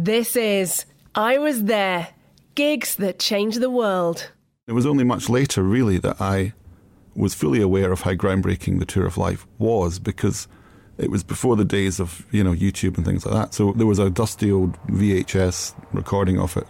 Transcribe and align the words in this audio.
This 0.00 0.36
is 0.36 0.84
I 1.16 1.38
Was 1.38 1.64
There 1.64 2.06
Gigs 2.54 2.94
That 2.94 3.18
Changed 3.18 3.60
the 3.60 3.68
World. 3.68 4.30
It 4.68 4.72
was 4.72 4.86
only 4.86 5.02
much 5.02 5.28
later, 5.28 5.64
really, 5.64 5.98
that 5.98 6.20
I 6.20 6.52
was 7.16 7.34
fully 7.34 7.60
aware 7.60 7.90
of 7.90 8.02
how 8.02 8.12
groundbreaking 8.12 8.78
the 8.78 8.86
Tour 8.86 9.06
of 9.06 9.18
Life 9.18 9.44
was 9.58 9.98
because 9.98 10.46
it 10.98 11.10
was 11.10 11.24
before 11.24 11.56
the 11.56 11.64
days 11.64 11.98
of 11.98 12.24
you 12.30 12.44
know 12.44 12.52
YouTube 12.52 12.96
and 12.96 13.04
things 13.04 13.26
like 13.26 13.34
that. 13.34 13.54
So 13.54 13.72
there 13.72 13.88
was 13.88 13.98
a 13.98 14.08
dusty 14.08 14.52
old 14.52 14.80
VHS 14.86 15.74
recording 15.92 16.38
of 16.38 16.56
it. 16.56 16.66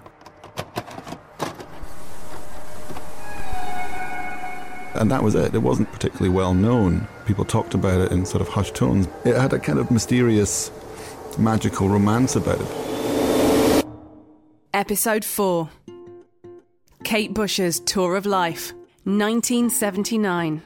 And 4.94 5.10
that 5.10 5.22
was 5.22 5.34
it. 5.34 5.54
It 5.54 5.58
wasn't 5.58 5.92
particularly 5.92 6.30
well 6.30 6.54
known. 6.54 7.06
People 7.26 7.44
talked 7.44 7.74
about 7.74 8.00
it 8.00 8.10
in 8.10 8.24
sort 8.24 8.40
of 8.40 8.48
hushed 8.48 8.74
tones. 8.74 9.06
It 9.26 9.36
had 9.36 9.52
a 9.52 9.58
kind 9.58 9.78
of 9.78 9.90
mysterious, 9.90 10.70
magical 11.36 11.90
romance 11.90 12.34
about 12.34 12.58
it. 12.58 12.97
Episode 14.78 15.24
4 15.24 15.68
Kate 17.02 17.34
Bush's 17.34 17.80
Tour 17.80 18.14
of 18.14 18.26
Life, 18.26 18.72
1979. 19.02 20.62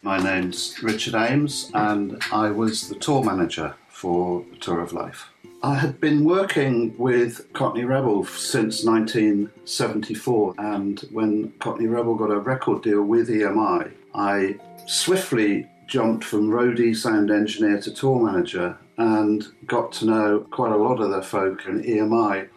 My 0.00 0.16
name's 0.16 0.82
Richard 0.82 1.14
Ames, 1.14 1.70
and 1.74 2.18
I 2.32 2.50
was 2.50 2.88
the 2.88 2.94
tour 2.94 3.22
manager 3.22 3.74
for 3.88 4.46
Tour 4.60 4.80
of 4.80 4.94
Life. 4.94 5.28
I 5.62 5.74
had 5.74 6.00
been 6.00 6.24
working 6.24 6.96
with 6.96 7.52
Cockney 7.52 7.84
Rebel 7.84 8.24
since 8.24 8.86
1974, 8.86 10.54
and 10.56 11.00
when 11.12 11.52
Cockney 11.58 11.88
Rebel 11.88 12.14
got 12.14 12.30
a 12.30 12.38
record 12.38 12.82
deal 12.82 13.02
with 13.02 13.28
EMI, 13.28 13.92
I 14.14 14.58
swiftly 14.86 15.68
jumped 15.92 16.24
from 16.24 16.48
roadie 16.48 16.96
sound 16.96 17.30
engineer 17.30 17.78
to 17.78 17.92
tour 17.92 18.18
manager 18.18 18.78
and 18.96 19.48
got 19.66 19.92
to 19.92 20.06
know 20.06 20.46
quite 20.50 20.72
a 20.72 20.76
lot 20.76 20.98
of 20.98 21.10
the 21.10 21.20
folk 21.20 21.66
in 21.66 21.82
EMI. 21.82 22.48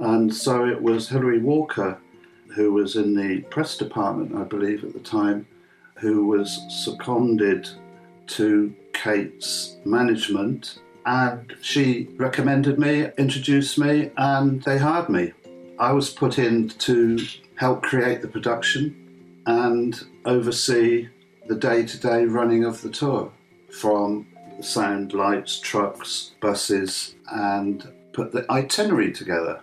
And 0.00 0.34
so 0.34 0.66
it 0.66 0.82
was 0.82 1.08
Hilary 1.08 1.38
Walker, 1.38 1.96
who 2.56 2.72
was 2.72 2.96
in 2.96 3.14
the 3.14 3.42
press 3.42 3.76
department, 3.76 4.34
I 4.34 4.42
believe, 4.42 4.82
at 4.82 4.92
the 4.92 4.98
time, 4.98 5.46
who 5.94 6.26
was 6.26 6.60
seconded 6.68 7.68
to 8.26 8.74
Kate's 8.92 9.76
management 9.84 10.80
and 11.06 11.54
she 11.62 12.08
recommended 12.16 12.80
me, 12.80 13.08
introduced 13.18 13.78
me, 13.78 14.10
and 14.16 14.60
they 14.64 14.78
hired 14.78 15.08
me. 15.08 15.32
I 15.78 15.92
was 15.92 16.10
put 16.10 16.40
in 16.40 16.70
to 16.70 17.24
help 17.54 17.84
create 17.84 18.20
the 18.20 18.26
production 18.26 19.42
and 19.46 20.02
oversee 20.24 21.08
the 21.46 21.54
day 21.54 21.84
to 21.84 21.98
day 21.98 22.24
running 22.24 22.64
of 22.64 22.80
the 22.82 22.90
tour 22.90 23.30
from 23.70 24.26
sound, 24.60 25.12
lights, 25.12 25.58
trucks, 25.60 26.32
buses, 26.40 27.16
and 27.32 27.86
put 28.12 28.32
the 28.32 28.50
itinerary 28.50 29.12
together. 29.12 29.60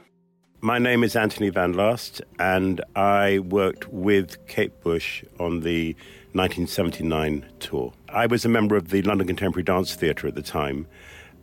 My 0.60 0.78
name 0.78 1.04
is 1.04 1.16
Anthony 1.16 1.50
Van 1.50 1.74
Laast, 1.74 2.22
and 2.38 2.82
I 2.96 3.40
worked 3.40 3.88
with 3.92 4.46
Kate 4.48 4.80
Bush 4.82 5.24
on 5.40 5.62
the 5.62 5.94
1979 6.34 7.46
tour. 7.60 7.94
I 8.10 8.28
was 8.28 8.46
a 8.46 8.50
member 8.50 8.76
of 8.76 8.90
the 8.90 9.02
London 9.02 9.26
Contemporary 9.26 9.64
Dance 9.64 9.96
Theatre 9.96 10.28
at 10.28 10.36
the 10.36 10.44
time, 10.44 10.86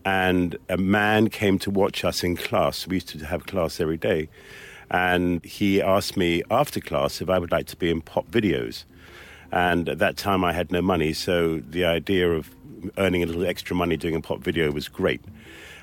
and 0.04 0.56
a 0.68 0.76
man 0.76 1.30
came 1.30 1.58
to 1.58 1.70
watch 1.70 2.04
us 2.04 2.22
in 2.22 2.36
class. 2.36 2.86
We 2.86 2.96
used 2.96 3.08
to 3.08 3.26
have 3.26 3.46
class 3.46 3.80
every 3.80 3.96
day. 3.96 4.28
And 4.90 5.44
he 5.44 5.82
asked 5.82 6.16
me 6.16 6.42
after 6.50 6.80
class 6.80 7.20
if 7.20 7.28
I 7.28 7.38
would 7.38 7.50
like 7.50 7.66
to 7.66 7.76
be 7.76 7.90
in 7.90 8.00
pop 8.00 8.30
videos. 8.30 8.84
And 9.52 9.88
at 9.88 9.98
that 9.98 10.16
time, 10.16 10.44
I 10.44 10.52
had 10.52 10.70
no 10.70 10.82
money, 10.82 11.12
so 11.12 11.58
the 11.58 11.84
idea 11.84 12.30
of 12.30 12.50
earning 12.96 13.22
a 13.22 13.26
little 13.26 13.46
extra 13.46 13.74
money 13.74 13.96
doing 13.96 14.14
a 14.14 14.20
pop 14.20 14.40
video 14.40 14.70
was 14.70 14.88
great. 14.88 15.20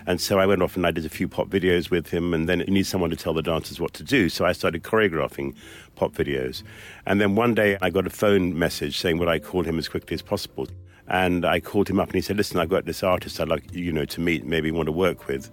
And 0.07 0.21
so 0.21 0.39
I 0.39 0.45
went 0.45 0.61
off 0.61 0.75
and 0.75 0.85
I 0.85 0.91
did 0.91 1.05
a 1.05 1.09
few 1.09 1.27
pop 1.27 1.49
videos 1.49 1.89
with 1.89 2.09
him, 2.09 2.33
and 2.33 2.47
then 2.47 2.59
you 2.59 2.67
need 2.67 2.85
someone 2.85 3.09
to 3.09 3.15
tell 3.15 3.33
the 3.33 3.41
dancers 3.41 3.79
what 3.79 3.93
to 3.93 4.03
do. 4.03 4.29
So 4.29 4.45
I 4.45 4.51
started 4.51 4.83
choreographing 4.83 5.55
pop 5.95 6.13
videos. 6.13 6.61
And 7.07 7.19
then 7.19 7.35
one 7.35 7.55
day 7.55 7.77
I 7.81 7.89
got 7.89 8.05
a 8.05 8.11
phone 8.11 8.57
message 8.57 8.99
saying 8.99 9.17
would 9.17 9.27
I 9.27 9.39
call 9.39 9.63
him 9.63 9.79
as 9.79 9.87
quickly 9.87 10.13
as 10.13 10.21
possible. 10.21 10.67
And 11.07 11.45
I 11.45 11.59
called 11.59 11.89
him 11.89 11.99
up 11.99 12.09
and 12.09 12.15
he 12.15 12.21
said, 12.21 12.37
Listen, 12.37 12.59
I've 12.59 12.69
got 12.69 12.85
this 12.85 13.03
artist 13.03 13.39
I'd 13.39 13.47
like 13.47 13.71
you 13.73 13.91
know 13.91 14.05
to 14.05 14.21
meet, 14.21 14.45
maybe 14.45 14.71
want 14.71 14.87
to 14.87 14.91
work 14.91 15.27
with. 15.27 15.49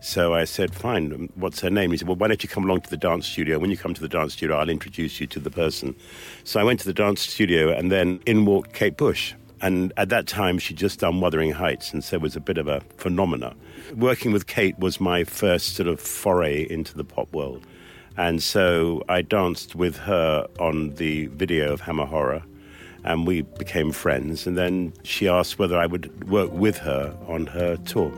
So 0.00 0.34
I 0.34 0.44
said, 0.44 0.74
Fine, 0.74 1.12
um, 1.12 1.28
what's 1.34 1.60
her 1.60 1.70
name? 1.70 1.90
He 1.90 1.96
said, 1.96 2.08
Well, 2.08 2.16
why 2.16 2.28
don't 2.28 2.42
you 2.42 2.48
come 2.48 2.64
along 2.64 2.82
to 2.82 2.90
the 2.90 2.96
dance 2.96 3.26
studio? 3.26 3.58
When 3.58 3.70
you 3.70 3.76
come 3.76 3.94
to 3.94 4.00
the 4.00 4.08
dance 4.08 4.34
studio, 4.34 4.56
I'll 4.56 4.68
introduce 4.68 5.20
you 5.20 5.26
to 5.28 5.40
the 5.40 5.50
person. 5.50 5.94
So 6.44 6.60
I 6.60 6.64
went 6.64 6.80
to 6.80 6.86
the 6.86 6.94
dance 6.94 7.22
studio 7.22 7.72
and 7.72 7.90
then 7.90 8.20
in 8.26 8.44
walked 8.44 8.72
Kate 8.72 8.96
Bush. 8.96 9.34
And 9.60 9.92
at 9.96 10.10
that 10.10 10.26
time, 10.26 10.58
she'd 10.58 10.76
just 10.76 11.00
done 11.00 11.20
Wuthering 11.20 11.52
Heights, 11.52 11.94
and 11.94 12.04
so 12.04 12.16
it 12.16 12.20
was 12.20 12.36
a 12.36 12.40
bit 12.40 12.58
of 12.58 12.68
a 12.68 12.82
phenomena. 12.98 13.54
Working 13.96 14.30
with 14.30 14.46
Kate 14.46 14.78
was 14.78 15.00
my 15.00 15.24
first 15.24 15.74
sort 15.74 15.88
of 15.88 16.00
foray 16.00 16.66
into 16.68 16.94
the 16.94 17.04
pop 17.04 17.32
world. 17.32 17.64
And 18.16 18.42
so 18.42 19.02
I 19.08 19.22
danced 19.22 19.74
with 19.74 19.96
her 19.96 20.46
on 20.60 20.94
the 20.96 21.26
video 21.28 21.72
of 21.72 21.80
Hammer 21.80 22.04
Horror 22.04 22.42
and 23.04 23.26
we 23.26 23.42
became 23.42 23.92
friends. 23.92 24.46
And 24.46 24.56
then 24.56 24.92
she 25.02 25.28
asked 25.28 25.58
whether 25.58 25.78
I 25.78 25.86
would 25.86 26.28
work 26.28 26.50
with 26.52 26.78
her 26.78 27.14
on 27.28 27.46
her 27.46 27.76
tour. 27.76 28.12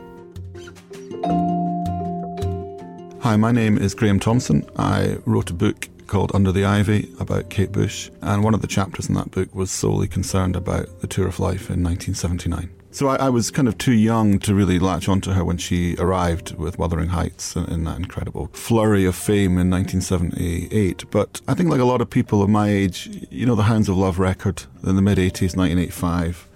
Hi, 3.21 3.35
my 3.35 3.51
name 3.51 3.79
is 3.79 3.95
Graeme 3.95 4.19
Thomson. 4.19 4.63
I 4.77 5.17
wrote 5.25 5.49
a 5.49 5.53
book 5.53 5.89
called 6.05 6.31
Under 6.35 6.51
the 6.51 6.65
Ivy 6.65 7.11
about 7.19 7.49
Kate 7.49 7.71
Bush, 7.71 8.11
and 8.21 8.43
one 8.43 8.53
of 8.53 8.61
the 8.61 8.67
chapters 8.67 9.09
in 9.09 9.15
that 9.15 9.31
book 9.31 9.53
was 9.55 9.71
solely 9.71 10.07
concerned 10.07 10.55
about 10.55 11.01
the 11.01 11.07
Tour 11.07 11.27
of 11.27 11.39
Life 11.39 11.71
in 11.71 11.83
1979. 11.83 12.69
So 12.91 13.07
I, 13.07 13.15
I, 13.15 13.29
was 13.29 13.51
kind 13.51 13.67
of 13.67 13.77
too 13.77 13.93
young 13.93 14.39
to 14.39 14.53
really 14.55 14.79
latch 14.79 15.09
onto 15.09 15.31
her 15.31 15.43
when 15.43 15.57
she 15.57 15.95
arrived 15.97 16.55
with 16.57 16.77
Wuthering 16.77 17.09
Heights 17.09 17.55
in, 17.55 17.65
in, 17.65 17.83
that 17.83 17.97
incredible 17.97 18.49
flurry 18.53 19.05
of 19.05 19.15
fame 19.15 19.57
in 19.57 19.69
1978. 19.69 21.09
But 21.11 21.41
I 21.47 21.53
think, 21.53 21.69
like 21.69 21.81
a 21.81 21.85
lot 21.85 22.01
of 22.01 22.09
people 22.09 22.41
of 22.41 22.49
my 22.49 22.69
age, 22.69 23.27
you 23.29 23.45
know, 23.45 23.55
the 23.55 23.63
Hounds 23.63 23.89
of 23.89 23.97
Love 23.97 24.19
record 24.19 24.63
in 24.83 24.95
the 24.95 25.01
mid 25.01 25.17
80s, 25.17 25.55
1985, 25.57 26.46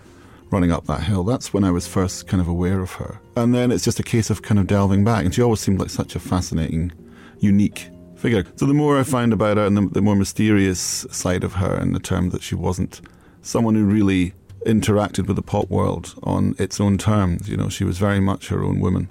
running 0.51 0.72
up 0.72 0.85
that 0.88 1.03
hill, 1.03 1.23
that's 1.23 1.53
when 1.53 1.63
I 1.63 1.72
was 1.72 1.88
first 1.88 2.28
kind 2.28 2.41
of 2.41 2.47
aware 2.47 2.81
of 2.81 2.91
her. 2.94 3.19
And 3.35 3.53
then 3.56 3.72
it's 3.72 3.84
just 3.84 4.00
a 4.00 4.03
case 4.03 4.29
of 4.29 4.41
kind 4.41 4.59
of 4.59 4.67
delving 4.67 5.03
back. 5.03 5.25
And 5.25 5.34
she 5.34 5.41
always 5.41 5.59
seemed 5.59 5.79
like 5.79 5.89
such 5.89 6.16
a 6.16 6.19
fascinating, 6.19 6.91
unique 7.39 7.89
figure. 8.16 8.45
So 8.56 8.66
the 8.66 8.73
more 8.73 9.00
I 9.00 9.03
found 9.03 9.34
about 9.34 9.57
her 9.57 9.66
and 9.66 9.78
the, 9.78 9.88
the 9.88 10.01
more 10.01 10.16
mysterious 10.16 10.79
side 10.79 11.44
of 11.44 11.53
her, 11.53 11.73
and 11.73 11.95
the 11.95 12.00
term 12.00 12.29
that 12.29 12.44
she 12.44 12.56
wasn't 12.56 13.01
someone 13.41 13.75
who 13.75 13.85
really 13.85 14.34
interacted 14.66 15.28
with 15.28 15.35
the 15.35 15.41
pop 15.41 15.69
world 15.69 16.13
on 16.23 16.56
its 16.59 16.79
own 16.79 16.97
terms. 16.97 17.50
You 17.50 17.57
know, 17.57 17.69
she 17.69 17.83
was 17.83 17.97
very 17.97 18.19
much 18.19 18.50
her 18.50 18.63
own 18.63 18.79
woman. 18.79 19.09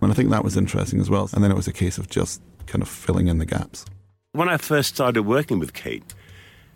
And 0.00 0.10
I 0.10 0.14
think 0.14 0.30
that 0.30 0.44
was 0.44 0.56
interesting 0.56 1.00
as 1.00 1.10
well. 1.10 1.28
And 1.32 1.42
then 1.42 1.50
it 1.50 1.56
was 1.56 1.68
a 1.68 1.72
case 1.72 1.98
of 1.98 2.08
just 2.08 2.40
kind 2.66 2.82
of 2.82 2.88
filling 2.88 3.28
in 3.28 3.38
the 3.38 3.46
gaps. 3.46 3.84
When 4.32 4.48
I 4.48 4.56
first 4.56 4.94
started 4.94 5.22
working 5.22 5.58
with 5.58 5.72
Kate, 5.72 6.14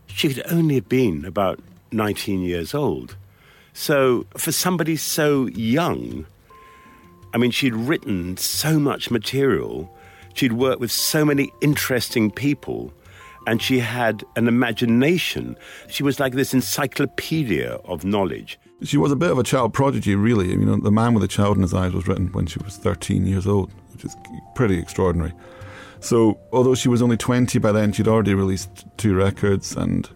she 0.06 0.28
had 0.28 0.42
only 0.50 0.80
been 0.80 1.24
about 1.24 1.60
19 1.92 2.40
years 2.40 2.74
old. 2.74 3.16
So 3.72 4.26
for 4.36 4.52
somebody 4.52 4.96
so 4.96 5.46
young, 5.46 6.26
I 7.34 7.38
mean, 7.38 7.50
she'd 7.50 7.74
written 7.74 8.36
so 8.36 8.78
much 8.78 9.10
material, 9.10 9.94
she'd 10.34 10.52
worked 10.52 10.80
with 10.80 10.92
so 10.92 11.24
many 11.24 11.52
interesting 11.60 12.30
people 12.30 12.92
and 13.46 13.60
she 13.60 13.80
had 13.80 14.24
an 14.36 14.46
imagination. 14.48 15.56
She 15.88 16.02
was 16.02 16.20
like 16.20 16.34
this 16.34 16.54
encyclopedia 16.54 17.72
of 17.84 18.04
knowledge. 18.04 18.58
She 18.82 18.96
was 18.96 19.12
a 19.12 19.16
bit 19.16 19.30
of 19.30 19.38
a 19.38 19.42
child 19.42 19.74
prodigy, 19.74 20.14
really. 20.14 20.50
You 20.50 20.58
know, 20.58 20.76
The 20.76 20.90
Man 20.90 21.14
with 21.14 21.22
a 21.22 21.28
Child 21.28 21.56
in 21.56 21.62
His 21.62 21.74
Eyes 21.74 21.92
was 21.92 22.06
written 22.06 22.28
when 22.32 22.46
she 22.46 22.58
was 22.60 22.76
13 22.76 23.26
years 23.26 23.46
old, 23.46 23.72
which 23.92 24.04
is 24.04 24.16
pretty 24.54 24.78
extraordinary. 24.78 25.32
So, 26.00 26.38
although 26.52 26.74
she 26.74 26.88
was 26.88 27.00
only 27.00 27.16
20 27.16 27.58
by 27.60 27.70
then, 27.70 27.92
she'd 27.92 28.08
already 28.08 28.34
released 28.34 28.86
two 28.96 29.14
records 29.14 29.76
and 29.76 30.08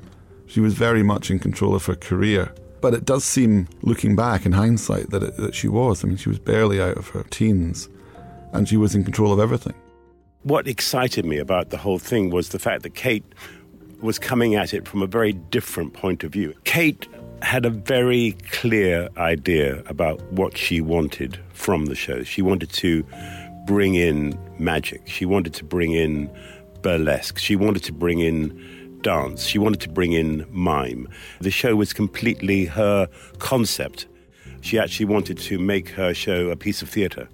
she 0.47 0.61
was 0.61 0.75
very 0.75 1.03
much 1.03 1.31
in 1.31 1.39
control 1.39 1.75
of 1.75 1.87
her 1.87 1.95
career. 1.95 2.53
But 2.87 2.95
it 2.95 3.05
does 3.05 3.25
seem, 3.25 3.67
looking 3.83 4.15
back 4.15 4.47
in 4.47 4.53
hindsight, 4.53 5.11
that, 5.11 5.23
it, 5.23 5.37
that 5.39 5.57
she 5.57 5.67
was. 5.67 6.05
I 6.05 6.07
mean, 6.07 6.17
she 6.17 6.29
was 6.29 6.39
barely 6.39 6.81
out 6.81 6.97
of 6.97 7.09
her 7.09 7.25
teens 7.25 7.89
and 8.53 8.69
she 8.69 8.77
was 8.77 8.95
in 8.95 9.03
control 9.03 9.33
of 9.33 9.41
everything 9.41 9.75
what 10.47 10.69
excited 10.69 11.25
me 11.25 11.39
about 11.39 11.71
the 11.71 11.77
whole 11.77 11.99
thing 11.99 12.31
was 12.31 12.51
the 12.51 12.59
fact 12.61 12.85
that 12.85 12.95
Kate 12.95 13.25
was 14.01 14.17
coming 14.17 14.55
at 14.55 14.73
it 14.73 14.87
from 14.87 15.03
a 15.03 15.07
very 15.09 15.33
different 15.33 15.93
point 15.93 16.23
of 16.23 16.31
view. 16.31 16.55
Kate 16.63 17.09
had 17.43 17.67
a 17.67 17.71
very 17.71 18.31
clear 18.53 19.09
idea 19.17 19.83
about 19.87 20.23
what 20.31 20.57
she 20.57 20.81
wanted 20.81 21.37
from 21.53 21.87
the 21.87 21.97
show. 21.97 22.23
She 22.23 22.43
wanted 22.43 22.71
to 22.75 23.05
bring 23.67 23.97
in 23.97 24.39
magic, 24.61 25.09
she 25.09 25.27
wanted 25.27 25.53
to 25.55 25.65
bring 25.65 25.91
in 25.91 26.31
burlesque, 26.81 27.39
she 27.39 27.57
wanted 27.57 27.83
to 27.83 27.93
bring 27.93 28.21
in 28.21 28.57
dance, 29.07 29.47
she 29.47 29.57
wanted 29.57 29.81
to 29.81 29.89
bring 29.89 30.11
in 30.11 30.45
mime. 30.51 31.07
The 31.41 31.53
show 31.53 31.77
was 31.77 31.93
completely 31.93 32.65
her 32.65 33.09
concept. 33.39 34.09
She 34.63 34.81
actually 34.81 35.07
wanted 35.07 35.39
to 35.39 35.61
make 35.61 35.91
her 35.91 36.13
show 36.13 36.51
a 36.51 36.57
piece 36.57 36.83
of 36.83 36.89
theatre 36.89 37.29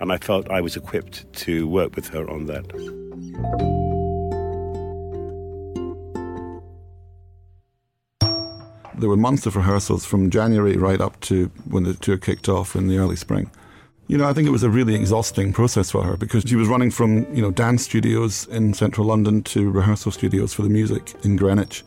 and 0.00 0.12
I 0.12 0.18
felt 0.18 0.50
I 0.50 0.60
was 0.60 0.74
equipped 0.76 1.32
to 1.44 1.68
work 1.68 1.94
with 1.94 2.08
her 2.08 2.28
on 2.28 2.46
that. 2.46 2.66
There 8.98 9.08
were 9.08 9.16
months 9.16 9.46
of 9.46 9.54
rehearsals 9.54 10.04
from 10.04 10.28
January 10.28 10.76
right 10.76 11.00
up 11.00 11.20
to 11.20 11.52
when 11.70 11.84
the 11.84 11.94
tour 11.94 12.16
kicked 12.16 12.48
off 12.48 12.74
in 12.74 12.88
the 12.88 12.98
early 12.98 13.14
spring. 13.14 13.48
You 14.08 14.18
know, 14.18 14.28
I 14.28 14.32
think 14.32 14.46
it 14.46 14.50
was 14.50 14.64
a 14.64 14.70
really 14.70 14.94
exhausting 14.94 15.52
process 15.52 15.90
for 15.90 16.02
her 16.02 16.16
because 16.16 16.42
she 16.44 16.56
was 16.56 16.68
running 16.68 16.90
from, 16.90 17.32
you 17.34 17.40
know, 17.40 17.50
dance 17.50 17.84
studios 17.84 18.46
in 18.48 18.74
central 18.74 19.06
London 19.06 19.42
to 19.44 19.70
rehearsal 19.70 20.12
studios 20.12 20.52
for 20.52 20.62
the 20.62 20.68
music 20.68 21.14
in 21.24 21.36
Greenwich. 21.36 21.84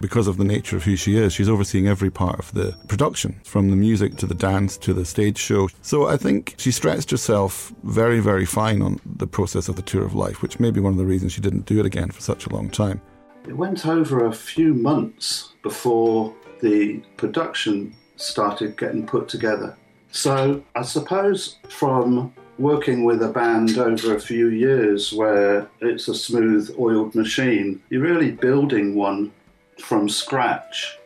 Because 0.00 0.28
of 0.28 0.36
the 0.36 0.44
nature 0.44 0.76
of 0.76 0.84
who 0.84 0.94
she 0.94 1.16
is, 1.16 1.32
she's 1.32 1.48
overseeing 1.48 1.88
every 1.88 2.10
part 2.10 2.38
of 2.38 2.52
the 2.52 2.76
production, 2.86 3.40
from 3.44 3.70
the 3.70 3.76
music 3.76 4.16
to 4.16 4.26
the 4.26 4.34
dance 4.34 4.76
to 4.78 4.92
the 4.92 5.06
stage 5.06 5.38
show. 5.38 5.68
So 5.80 6.06
I 6.06 6.18
think 6.18 6.54
she 6.58 6.70
stretched 6.70 7.10
herself 7.10 7.72
very, 7.82 8.20
very 8.20 8.44
fine 8.44 8.82
on 8.82 9.00
the 9.04 9.26
process 9.26 9.68
of 9.68 9.76
the 9.76 9.82
Tour 9.82 10.04
of 10.04 10.14
Life, 10.14 10.42
which 10.42 10.60
may 10.60 10.70
be 10.70 10.80
one 10.80 10.92
of 10.92 10.98
the 10.98 11.06
reasons 11.06 11.32
she 11.32 11.40
didn't 11.40 11.64
do 11.64 11.80
it 11.80 11.86
again 11.86 12.10
for 12.10 12.20
such 12.20 12.46
a 12.46 12.50
long 12.50 12.68
time. 12.68 13.00
It 13.48 13.56
went 13.56 13.86
over 13.86 14.26
a 14.26 14.32
few 14.32 14.74
months 14.74 15.54
before 15.62 16.34
the 16.60 17.02
production 17.16 17.94
started 18.16 18.76
getting 18.76 19.06
put 19.06 19.28
together. 19.28 19.76
So 20.16 20.62
I 20.74 20.80
suppose 20.80 21.56
from 21.68 22.32
working 22.58 23.04
with 23.04 23.22
a 23.22 23.28
band 23.28 23.76
over 23.76 24.16
a 24.16 24.20
few 24.20 24.48
years 24.48 25.12
where 25.12 25.68
it's 25.82 26.08
a 26.08 26.14
smooth 26.14 26.74
oiled 26.78 27.14
machine, 27.14 27.82
you're 27.90 28.00
really 28.00 28.30
building 28.30 28.94
one 28.94 29.30
from 29.78 30.08
scratch. 30.08 30.96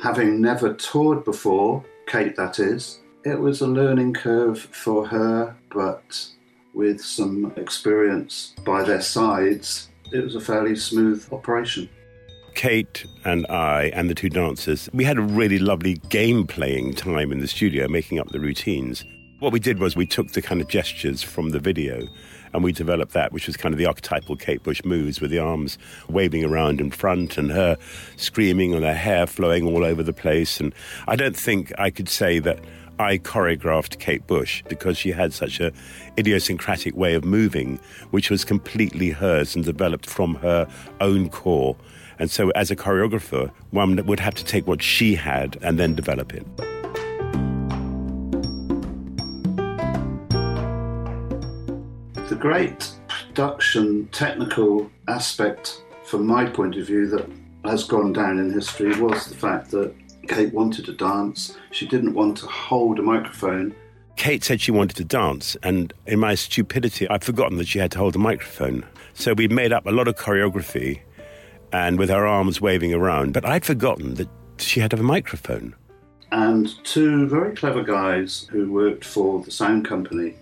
Having 0.00 0.40
never 0.40 0.74
toured 0.74 1.24
before, 1.24 1.84
Kate 2.06 2.36
that 2.36 2.60
is, 2.60 3.00
it 3.24 3.34
was 3.34 3.62
a 3.62 3.66
learning 3.66 4.14
curve 4.14 4.60
for 4.60 5.04
her, 5.08 5.56
but 5.74 6.28
with 6.72 7.00
some 7.00 7.52
experience 7.56 8.54
by 8.64 8.84
their 8.84 9.02
sides, 9.02 9.88
it 10.12 10.22
was 10.22 10.36
a 10.36 10.40
fairly 10.40 10.76
smooth 10.76 11.26
operation. 11.32 11.88
Kate 12.56 13.04
and 13.22 13.46
I 13.48 13.90
and 13.94 14.08
the 14.08 14.14
two 14.14 14.30
dancers, 14.30 14.88
we 14.94 15.04
had 15.04 15.18
a 15.18 15.22
really 15.22 15.58
lovely 15.58 15.94
game 16.08 16.46
playing 16.46 16.94
time 16.94 17.30
in 17.30 17.40
the 17.40 17.46
studio, 17.46 17.86
making 17.86 18.18
up 18.18 18.30
the 18.30 18.40
routines. 18.40 19.04
What 19.40 19.52
we 19.52 19.60
did 19.60 19.78
was 19.78 19.94
we 19.94 20.06
took 20.06 20.32
the 20.32 20.40
kind 20.40 20.62
of 20.62 20.66
gestures 20.66 21.22
from 21.22 21.50
the 21.50 21.60
video 21.60 22.08
and 22.54 22.64
we 22.64 22.72
developed 22.72 23.12
that, 23.12 23.30
which 23.30 23.46
was 23.46 23.58
kind 23.58 23.74
of 23.74 23.78
the 23.78 23.84
archetypal 23.84 24.36
Kate 24.36 24.62
Bush 24.62 24.82
moves 24.86 25.20
with 25.20 25.30
the 25.30 25.38
arms 25.38 25.76
waving 26.08 26.44
around 26.44 26.80
in 26.80 26.90
front 26.90 27.36
and 27.36 27.50
her 27.50 27.76
screaming 28.16 28.72
and 28.72 28.84
her 28.84 28.94
hair 28.94 29.26
flowing 29.26 29.66
all 29.66 29.84
over 29.84 30.02
the 30.02 30.14
place. 30.14 30.58
And 30.58 30.74
I 31.06 31.14
don't 31.14 31.36
think 31.36 31.78
I 31.78 31.90
could 31.90 32.08
say 32.08 32.38
that 32.38 32.58
I 32.98 33.18
choreographed 33.18 33.98
Kate 33.98 34.26
Bush 34.26 34.64
because 34.66 34.96
she 34.96 35.12
had 35.12 35.34
such 35.34 35.60
a 35.60 35.72
idiosyncratic 36.18 36.96
way 36.96 37.12
of 37.12 37.22
moving, 37.22 37.78
which 38.12 38.30
was 38.30 38.46
completely 38.46 39.10
hers 39.10 39.54
and 39.54 39.62
developed 39.62 40.06
from 40.06 40.36
her 40.36 40.66
own 41.02 41.28
core. 41.28 41.76
And 42.18 42.30
so, 42.30 42.50
as 42.50 42.70
a 42.70 42.76
choreographer, 42.76 43.50
one 43.70 44.04
would 44.06 44.20
have 44.20 44.34
to 44.36 44.44
take 44.44 44.66
what 44.66 44.82
she 44.82 45.14
had 45.14 45.58
and 45.62 45.78
then 45.78 45.94
develop 45.94 46.32
it. 46.34 46.46
The 52.28 52.36
great 52.38 52.90
production 53.08 54.08
technical 54.12 54.90
aspect, 55.08 55.82
from 56.04 56.26
my 56.26 56.46
point 56.46 56.76
of 56.76 56.86
view, 56.86 57.06
that 57.08 57.28
has 57.64 57.84
gone 57.84 58.12
down 58.12 58.38
in 58.38 58.52
history 58.52 58.98
was 59.00 59.26
the 59.26 59.36
fact 59.36 59.70
that 59.72 59.94
Kate 60.28 60.52
wanted 60.52 60.86
to 60.86 60.92
dance. 60.92 61.56
She 61.70 61.86
didn't 61.86 62.14
want 62.14 62.38
to 62.38 62.46
hold 62.46 62.98
a 62.98 63.02
microphone. 63.02 63.74
Kate 64.16 64.42
said 64.42 64.60
she 64.60 64.70
wanted 64.70 64.96
to 64.96 65.04
dance, 65.04 65.56
and 65.62 65.92
in 66.06 66.18
my 66.18 66.34
stupidity, 66.34 67.08
I'd 67.08 67.22
forgotten 67.22 67.58
that 67.58 67.68
she 67.68 67.78
had 67.78 67.92
to 67.92 67.98
hold 67.98 68.16
a 68.16 68.18
microphone. 68.18 68.84
So 69.12 69.34
we 69.34 69.48
made 69.48 69.72
up 69.72 69.86
a 69.86 69.90
lot 69.90 70.08
of 70.08 70.16
choreography 70.16 71.00
and 71.76 71.98
with 71.98 72.08
her 72.08 72.26
arms 72.26 72.60
waving 72.60 72.94
around. 72.94 73.34
But 73.34 73.44
I'd 73.44 73.64
forgotten 73.64 74.14
that 74.14 74.28
she 74.58 74.80
had 74.80 74.94
a 74.94 74.96
microphone. 74.96 75.74
And 76.32 76.72
two 76.84 77.28
very 77.28 77.54
clever 77.54 77.82
guys 77.82 78.48
who 78.50 78.72
worked 78.72 79.04
for 79.04 79.42
the 79.42 79.50
sound 79.50 79.86
company, 79.86 80.34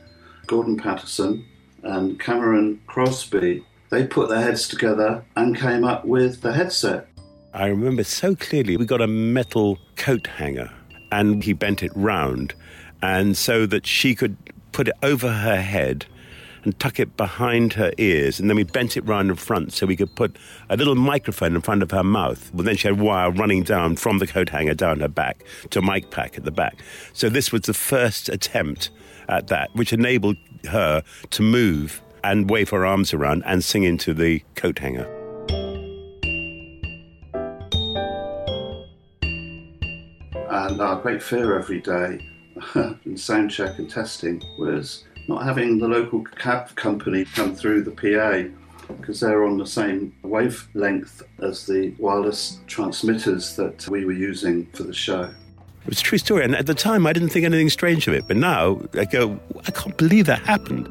Gordon 0.46 0.76
Patterson 0.76 1.44
and 1.82 2.18
Cameron 2.20 2.80
Crosby, 2.86 3.64
they 3.90 4.06
put 4.06 4.28
their 4.28 4.40
heads 4.40 4.68
together 4.68 5.24
and 5.36 5.58
came 5.58 5.84
up 5.84 6.04
with 6.04 6.40
the 6.40 6.52
headset. 6.52 7.08
I 7.52 7.66
remember 7.66 8.04
so 8.04 8.34
clearly 8.34 8.76
we 8.76 8.86
got 8.86 9.00
a 9.00 9.06
metal 9.06 9.78
coat 9.96 10.26
hanger 10.28 10.70
and 11.12 11.42
he 11.42 11.52
bent 11.52 11.82
it 11.82 11.92
round 11.94 12.54
and 13.02 13.36
so 13.36 13.66
that 13.66 13.86
she 13.86 14.14
could 14.14 14.36
put 14.72 14.88
it 14.88 14.94
over 15.02 15.30
her 15.30 15.60
head 15.60 16.06
and 16.64 16.78
tuck 16.80 16.98
it 16.98 17.16
behind 17.16 17.74
her 17.74 17.92
ears. 17.98 18.40
And 18.40 18.48
then 18.48 18.56
we 18.56 18.64
bent 18.64 18.96
it 18.96 19.06
round 19.06 19.30
in 19.30 19.36
front 19.36 19.72
so 19.72 19.86
we 19.86 19.96
could 19.96 20.14
put 20.16 20.36
a 20.68 20.76
little 20.76 20.94
microphone 20.94 21.54
in 21.54 21.60
front 21.60 21.82
of 21.82 21.90
her 21.90 22.02
mouth. 22.02 22.50
But 22.54 22.64
then 22.64 22.76
she 22.76 22.88
had 22.88 23.00
wire 23.00 23.30
running 23.30 23.62
down 23.62 23.96
from 23.96 24.18
the 24.18 24.26
coat 24.26 24.48
hanger 24.48 24.74
down 24.74 25.00
her 25.00 25.08
back 25.08 25.44
to 25.70 25.78
a 25.78 25.82
mic 25.82 26.10
pack 26.10 26.36
at 26.36 26.44
the 26.44 26.50
back. 26.50 26.82
So 27.12 27.28
this 27.28 27.52
was 27.52 27.62
the 27.62 27.74
first 27.74 28.28
attempt 28.28 28.90
at 29.28 29.48
that, 29.48 29.74
which 29.74 29.92
enabled 29.92 30.36
her 30.70 31.02
to 31.30 31.42
move 31.42 32.02
and 32.22 32.48
wave 32.48 32.70
her 32.70 32.86
arms 32.86 33.12
around 33.12 33.42
and 33.44 33.62
sing 33.62 33.84
into 33.84 34.14
the 34.14 34.42
coat 34.54 34.78
hanger. 34.78 35.08
And 40.50 40.80
our 40.80 41.00
great 41.00 41.22
fear 41.22 41.58
every 41.58 41.80
day 41.80 42.26
in 43.04 43.16
sound 43.16 43.50
check 43.50 43.78
and 43.78 43.90
testing 43.90 44.42
was 44.58 45.04
not 45.28 45.44
having 45.44 45.78
the 45.78 45.88
local 45.88 46.22
cab 46.24 46.74
company 46.76 47.24
come 47.24 47.54
through 47.54 47.82
the 47.82 47.90
PA 47.90 48.48
because 48.96 49.20
they're 49.20 49.44
on 49.44 49.58
the 49.58 49.66
same 49.66 50.14
wavelength 50.22 51.22
as 51.40 51.66
the 51.66 51.94
wireless 51.98 52.58
transmitters 52.66 53.56
that 53.56 53.88
we 53.88 54.04
were 54.04 54.12
using 54.12 54.66
for 54.66 54.82
the 54.82 54.92
show. 54.92 55.22
It 55.22 55.88
was 55.88 56.00
a 56.00 56.02
true 56.02 56.18
story, 56.18 56.44
and 56.44 56.54
at 56.54 56.66
the 56.66 56.74
time 56.74 57.06
I 57.06 57.12
didn't 57.12 57.30
think 57.30 57.44
anything 57.44 57.70
strange 57.70 58.08
of 58.08 58.14
it, 58.14 58.26
but 58.26 58.36
now 58.36 58.80
I 58.94 59.04
go, 59.04 59.38
I 59.66 59.70
can't 59.70 59.96
believe 59.96 60.26
that 60.26 60.40
happened. 60.40 60.88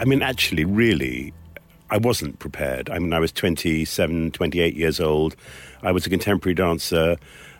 I 0.00 0.04
mean, 0.04 0.22
actually, 0.22 0.64
really, 0.64 1.32
I 1.90 1.98
wasn't 1.98 2.38
prepared. 2.38 2.90
I 2.90 2.98
mean, 2.98 3.12
I 3.12 3.18
was 3.18 3.32
27, 3.32 4.32
28 4.32 4.74
years 4.74 5.00
old. 5.00 5.36
I 5.82 5.92
was 5.92 6.06
a 6.06 6.10
contemporary 6.10 6.54
dancer. 6.54 7.16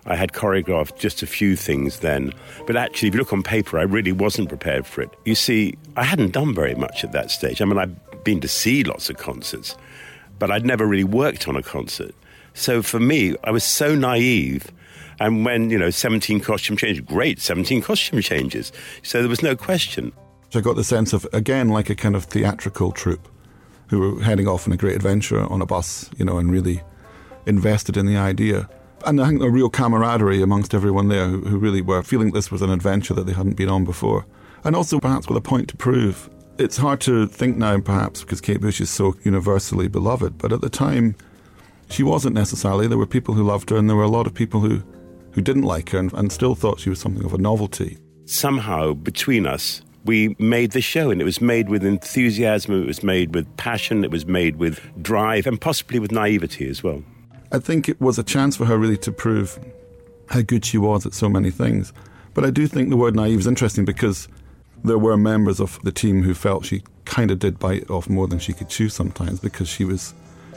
I 0.07 0.17
had 0.17 0.33
choreographed 0.33 0.99
just 0.99 1.23
a 1.23 1.27
few 1.27 1.57
things 1.57 2.01
then. 2.01 2.33
But 2.67 2.77
actually, 2.77 3.09
if 3.09 3.15
you 3.15 3.21
look 3.21 3.33
on 3.33 3.43
paper, 3.43 3.79
I 3.79 3.83
really 3.83 4.13
wasn't 4.13 4.49
prepared 4.49 4.87
for 4.87 5.03
it. 5.03 5.11
You 5.25 5.35
see, 5.35 5.75
I 5.97 6.05
hadn't 6.05 6.33
done 6.33 6.55
very 6.55 6.75
much 6.75 7.05
at 7.05 7.13
that 7.13 7.31
stage. 7.31 7.61
I 7.61 7.65
mean, 7.65 7.79
I'd 7.79 8.25
been 8.25 8.41
to 8.41 8.49
see 8.49 8.85
lots 8.85 9.11
of 9.11 9.17
concerts, 9.17 9.77
but 10.39 10.51
I'd 10.51 10.67
never 10.67 10.87
really 10.87 11.05
worked 11.05 11.49
on 11.49 11.57
a 11.57 11.63
concert. 11.63 12.15
So 12.55 12.83
for 12.83 13.01
me, 13.01 13.35
I 13.45 13.51
was 13.51 13.65
so 13.65 13.95
naive. 13.95 14.73
And 15.21 15.45
when, 15.45 15.71
you 15.71 15.79
know, 15.79 15.91
17 15.91 16.41
costume 16.41 16.77
changes, 16.77 17.05
great, 17.05 17.41
17 17.41 17.83
costume 17.83 18.21
changes. 18.21 18.73
So 19.03 19.21
there 19.21 19.29
was 19.29 19.43
no 19.43 19.57
question. 19.57 20.13
So 20.51 20.61
I 20.61 20.63
got 20.63 20.77
the 20.77 20.85
sense 20.85 21.13
of, 21.13 21.27
again, 21.33 21.69
like 21.69 21.91
a 21.91 21.95
kind 21.95 22.15
of 22.17 22.25
theatrical 22.25 22.93
troupe 22.93 23.29
who 23.89 24.01
were 24.01 24.23
heading 24.23 24.47
off 24.47 24.67
on 24.67 24.73
a 24.73 24.77
great 24.77 24.97
adventure 24.97 25.41
on 25.41 25.63
a 25.63 25.67
bus, 25.67 26.11
you 26.17 26.25
know, 26.25 26.39
and 26.39 26.51
really 26.51 26.83
invested 27.47 27.97
in 27.97 28.07
the 28.07 28.17
idea. 28.17 28.69
And 29.07 29.21
I 29.21 29.29
think 29.29 29.43
a 29.43 29.51
real 29.51 29.71
camaraderie 29.71 30.43
amongst 30.43 30.75
everyone 30.75 31.09
there 31.09 31.29
who, 31.29 31.41
who 31.43 31.59
really 31.59 31.81
were 31.81 32.03
feeling 32.03 32.33
this 32.33 32.51
was 32.51 32.63
an 32.63 32.71
adventure 32.71 33.15
that 33.15 33.27
they 33.27 33.33
hadn't 33.33 33.57
been 33.57 33.69
on 33.69 33.85
before. 33.85 34.27
And 34.65 34.75
also 34.75 34.99
perhaps 34.99 35.29
with 35.29 35.37
a 35.37 35.41
point 35.41 35.69
to 35.69 35.77
prove. 35.77 36.29
It's 36.59 36.77
hard 36.77 37.01
to 37.03 37.27
think 37.29 37.57
now, 37.57 37.79
perhaps, 37.81 38.23
because 38.23 38.41
Kate 38.41 38.61
Bush 38.61 38.81
is 38.81 38.91
so 38.91 39.15
universally 39.23 39.87
beloved, 39.87 40.37
but 40.39 40.53
at 40.53 40.61
the 40.61 40.69
time, 40.69 41.15
she 41.89 42.03
wasn't 42.03 42.35
necessarily. 42.35 42.89
There 42.89 42.99
were 42.99 43.07
people 43.07 43.35
who 43.35 43.45
loved 43.45 43.71
her, 43.71 43.77
and 43.77 43.89
there 43.89 43.97
were 43.97 44.03
a 44.03 44.09
lot 44.09 44.27
of 44.27 44.35
people 44.35 44.61
who, 44.61 44.83
who 45.31 45.41
didn't 45.41 45.63
like 45.63 45.91
her 45.91 45.99
and, 45.99 46.13
and 46.15 46.33
still 46.33 46.57
thought 46.57 46.81
she 46.81 46.91
was 46.91 46.99
something 46.99 47.25
of 47.25 47.33
a 47.33 47.39
novelty. 47.39 47.99
Somehow, 48.27 48.95
between 48.95 49.47
us, 49.47 49.83
we 50.09 50.35
made 50.39 50.73
the 50.73 50.81
show, 50.81 51.11
and 51.11 51.21
it 51.21 51.25
was 51.25 51.41
made 51.41 51.69
with 51.69 51.85
enthusiasm, 51.85 52.83
it 52.83 52.87
was 52.87 53.03
made 53.03 53.35
with 53.35 53.47
passion, 53.59 54.03
it 54.03 54.11
was 54.11 54.25
made 54.25 54.57
with 54.57 54.81
drive, 55.03 55.47
and 55.47 55.61
possibly 55.61 55.99
with 55.99 56.11
naivety 56.11 56.67
as 56.67 56.83
well. 56.83 57.05
I 57.53 57.59
think 57.59 57.91
it 57.91 58.01
was 58.01 58.19
a 58.19 58.23
chance 58.23 58.57
for 58.57 58.65
her 58.65 58.79
really 58.79 58.97
to 58.97 59.13
prove 59.13 59.59
how 60.31 60.41
good 60.41 60.65
she 60.65 60.79
was 60.79 61.05
at 61.05 61.13
so 61.13 61.29
many 61.29 61.51
things. 61.51 61.93
But 62.33 62.47
I 62.47 62.51
do 62.51 62.67
think 62.67 62.89
the 62.89 62.97
word 62.97 63.15
naive 63.15 63.39
is 63.39 63.47
interesting 63.47 63.85
because 63.85 64.29
there 64.83 64.99
were 64.99 65.19
members 65.19 65.61
of 65.61 65.79
the 65.83 65.93
team 65.93 66.23
who 66.23 66.33
felt 66.33 66.65
she 66.65 66.83
kind 67.05 67.31
of 67.31 67.39
did 67.39 67.59
bite 67.59 67.91
off 67.91 68.09
more 68.09 68.27
than 68.27 68.39
she 68.39 68.55
could 68.55 68.71
chew 68.71 68.89
sometimes 68.89 69.41
because 69.41 69.69
she 69.69 69.85
was, 69.85 70.15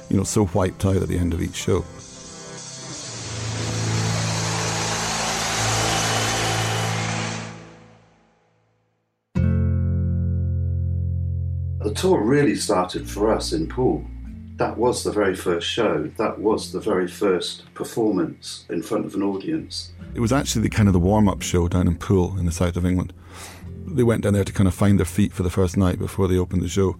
you 0.09 0.15
know, 0.15 0.23
so 0.23 0.49
wiped 0.53 0.85
out 0.85 0.95
at 0.95 1.09
the 1.09 1.17
end 1.17 1.33
of 1.33 1.41
each 1.41 1.55
show. 1.55 1.83
Tour 12.01 12.19
really 12.19 12.55
started 12.55 13.07
for 13.07 13.31
us 13.31 13.53
in 13.53 13.67
Poole. 13.67 14.03
That 14.55 14.75
was 14.75 15.03
the 15.03 15.11
very 15.11 15.35
first 15.35 15.67
show. 15.67 16.09
That 16.17 16.39
was 16.39 16.71
the 16.71 16.79
very 16.79 17.07
first 17.07 17.71
performance 17.75 18.65
in 18.71 18.81
front 18.81 19.05
of 19.05 19.13
an 19.13 19.21
audience. 19.21 19.93
It 20.15 20.19
was 20.19 20.33
actually 20.33 20.63
the 20.63 20.71
kind 20.71 20.89
of 20.89 20.93
the 20.93 20.99
warm 20.99 21.29
up 21.29 21.43
show 21.43 21.67
down 21.67 21.87
in 21.87 21.95
Poole 21.95 22.39
in 22.39 22.47
the 22.47 22.51
south 22.51 22.75
of 22.75 22.87
England. 22.87 23.13
They 23.85 24.01
went 24.01 24.23
down 24.23 24.33
there 24.33 24.43
to 24.43 24.51
kind 24.51 24.67
of 24.67 24.73
find 24.73 24.97
their 24.97 25.05
feet 25.05 25.31
for 25.31 25.43
the 25.43 25.51
first 25.51 25.77
night 25.77 25.99
before 25.99 26.27
they 26.27 26.39
opened 26.39 26.63
the 26.63 26.67
show. 26.67 26.95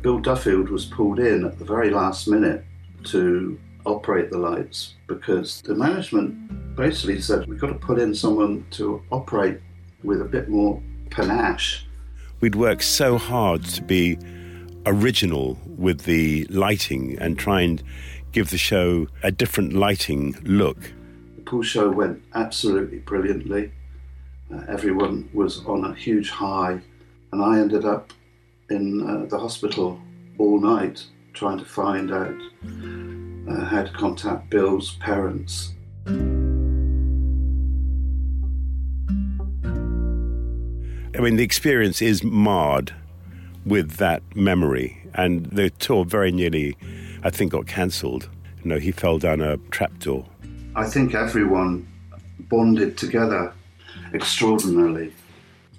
Bill 0.00 0.20
Duffield 0.20 0.70
was 0.70 0.86
pulled 0.86 1.20
in 1.20 1.44
at 1.44 1.58
the 1.58 1.66
very 1.66 1.90
last 1.90 2.26
minute 2.26 2.64
to 3.04 3.60
operate 3.84 4.30
the 4.30 4.38
lights 4.38 4.94
because 5.06 5.60
the 5.60 5.74
management 5.74 6.76
basically 6.76 7.20
said 7.20 7.46
we've 7.46 7.60
got 7.60 7.66
to 7.66 7.74
put 7.74 7.98
in 7.98 8.14
someone 8.14 8.64
to 8.70 9.02
operate 9.10 9.60
with 10.02 10.22
a 10.22 10.24
bit 10.24 10.48
more 10.48 10.82
panache. 11.10 11.86
We'd 12.44 12.56
worked 12.56 12.84
so 12.84 13.16
hard 13.16 13.64
to 13.64 13.80
be 13.80 14.18
original 14.84 15.58
with 15.66 16.02
the 16.02 16.44
lighting 16.50 17.16
and 17.18 17.38
try 17.38 17.62
and 17.62 17.82
give 18.32 18.50
the 18.50 18.58
show 18.58 19.06
a 19.22 19.32
different 19.32 19.72
lighting 19.72 20.36
look. 20.42 20.76
The 21.36 21.42
Poole 21.46 21.62
show 21.62 21.90
went 21.90 22.22
absolutely 22.34 22.98
brilliantly. 22.98 23.72
Uh, 24.54 24.60
everyone 24.68 25.30
was 25.32 25.64
on 25.64 25.86
a 25.86 25.94
huge 25.94 26.28
high, 26.28 26.82
and 27.32 27.42
I 27.42 27.60
ended 27.60 27.86
up 27.86 28.12
in 28.68 29.08
uh, 29.08 29.24
the 29.24 29.38
hospital 29.38 29.98
all 30.36 30.60
night 30.60 31.02
trying 31.32 31.56
to 31.60 31.64
find 31.64 32.12
out 32.12 32.38
uh, 33.48 33.64
how 33.64 33.84
to 33.84 33.92
contact 33.94 34.50
Bill's 34.50 34.96
parents. 34.96 35.72
I 41.16 41.20
mean, 41.20 41.36
the 41.36 41.44
experience 41.44 42.02
is 42.02 42.24
marred 42.24 42.92
with 43.64 43.92
that 43.98 44.22
memory, 44.34 45.00
and 45.14 45.46
the 45.46 45.70
tour 45.70 46.04
very 46.04 46.32
nearly, 46.32 46.76
I 47.22 47.30
think, 47.30 47.52
got 47.52 47.68
cancelled. 47.68 48.28
You 48.62 48.70
know, 48.70 48.78
he 48.78 48.90
fell 48.90 49.18
down 49.18 49.40
a 49.40 49.58
trapdoor. 49.70 50.26
I 50.74 50.86
think 50.86 51.14
everyone 51.14 51.88
bonded 52.40 52.98
together 52.98 53.52
extraordinarily 54.12 55.12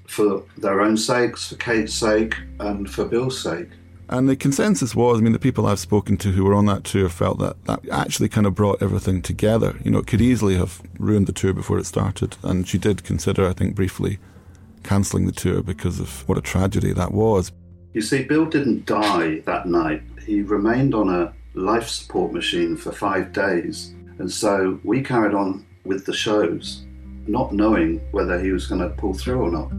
for 0.08 0.44
their 0.58 0.80
own 0.80 0.96
sakes, 0.96 1.50
for 1.50 1.56
Kate's 1.56 1.94
sake, 1.94 2.36
and 2.60 2.90
for 2.90 3.04
Bill's 3.04 3.42
sake. 3.42 3.70
And 4.08 4.30
the 4.30 4.36
consensus 4.38 4.96
was, 4.96 5.20
I 5.20 5.22
mean, 5.22 5.34
the 5.34 5.40
people 5.40 5.66
I've 5.66 5.80
spoken 5.80 6.16
to 6.18 6.32
who 6.32 6.46
were 6.46 6.54
on 6.54 6.68
that 6.68 6.84
tour 6.86 7.10
felt 7.10 7.40
that 7.40 7.62
that 7.66 7.90
actually 7.90 8.30
kind 8.30 8.48
of 8.48 8.56
brought 8.56 8.82
everything 8.82 9.22
together. 9.22 9.80
You 9.84 9.92
know, 9.92 9.98
it 9.98 10.08
could 10.08 10.22
easily 10.22 10.56
have 10.56 10.82
ruined 10.98 11.28
the 11.28 11.34
tour 11.34 11.54
before 11.54 11.80
it 11.80 11.88
started. 11.88 12.38
And 12.44 12.68
she 12.68 12.78
did 12.78 13.04
consider, 13.04 13.48
I 13.50 13.54
think, 13.54 13.76
briefly 13.76 14.20
cancelling 14.86 15.26
the 15.26 15.32
tour 15.32 15.62
because 15.62 16.00
of 16.00 16.28
what 16.30 16.38
a 16.38 16.42
tragedy 16.42 16.94
that 16.94 17.12
was. 17.12 17.52
You 17.94 18.02
see, 18.02 18.24
Bill 18.24 18.46
didn't 18.46 18.86
die 18.86 19.40
that 19.46 19.68
night. 19.68 20.04
He 20.26 20.42
remained 20.42 20.94
on 20.94 21.10
a 21.10 21.34
life 21.54 21.88
support 21.88 22.34
machine 22.34 22.78
for 22.78 22.92
five 22.92 23.34
days. 23.34 23.94
And 24.20 24.32
so 24.32 24.80
we 24.84 25.02
carried 25.02 25.34
on 25.34 25.66
with 25.86 26.06
the 26.06 26.14
shows, 26.14 26.86
not 27.28 27.54
knowing 27.54 28.00
whether 28.12 28.40
he 28.40 28.52
was 28.52 28.68
going 28.68 28.82
to 28.82 28.90
pull 28.90 29.14
through 29.14 29.42
or 29.42 29.52
not. 29.52 29.72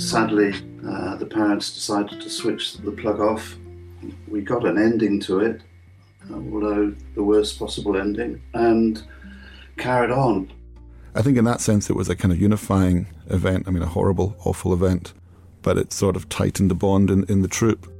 Sadly, 0.00 0.54
uh, 0.86 1.16
the 1.16 1.26
parents 1.26 1.72
decided 1.72 2.20
to 2.20 2.28
switch 2.28 2.78
the 2.78 2.92
plug 2.92 3.20
off. 3.20 3.56
We 4.28 4.40
got 4.42 4.66
an 4.66 4.76
ending 4.76 5.20
to 5.20 5.40
it, 5.40 5.62
although 6.30 6.94
the 7.14 7.22
worst 7.22 7.58
possible 7.58 7.96
ending, 7.96 8.42
and 8.54 9.02
carried 9.76 10.10
on. 10.10 10.52
I 11.14 11.22
think 11.22 11.38
in 11.38 11.44
that 11.44 11.60
sense 11.60 11.88
it 11.90 11.96
was 11.96 12.08
a 12.08 12.16
kind 12.16 12.32
of 12.32 12.40
unifying 12.40 13.06
event. 13.28 13.64
I 13.66 13.70
mean, 13.70 13.82
a 13.82 13.86
horrible, 13.86 14.36
awful 14.44 14.72
event, 14.72 15.12
but 15.62 15.78
it 15.78 15.92
sort 15.92 16.16
of 16.16 16.28
tightened 16.28 16.70
the 16.70 16.74
bond 16.74 17.10
in, 17.10 17.24
in 17.24 17.42
the 17.42 17.48
troupe. 17.48 17.90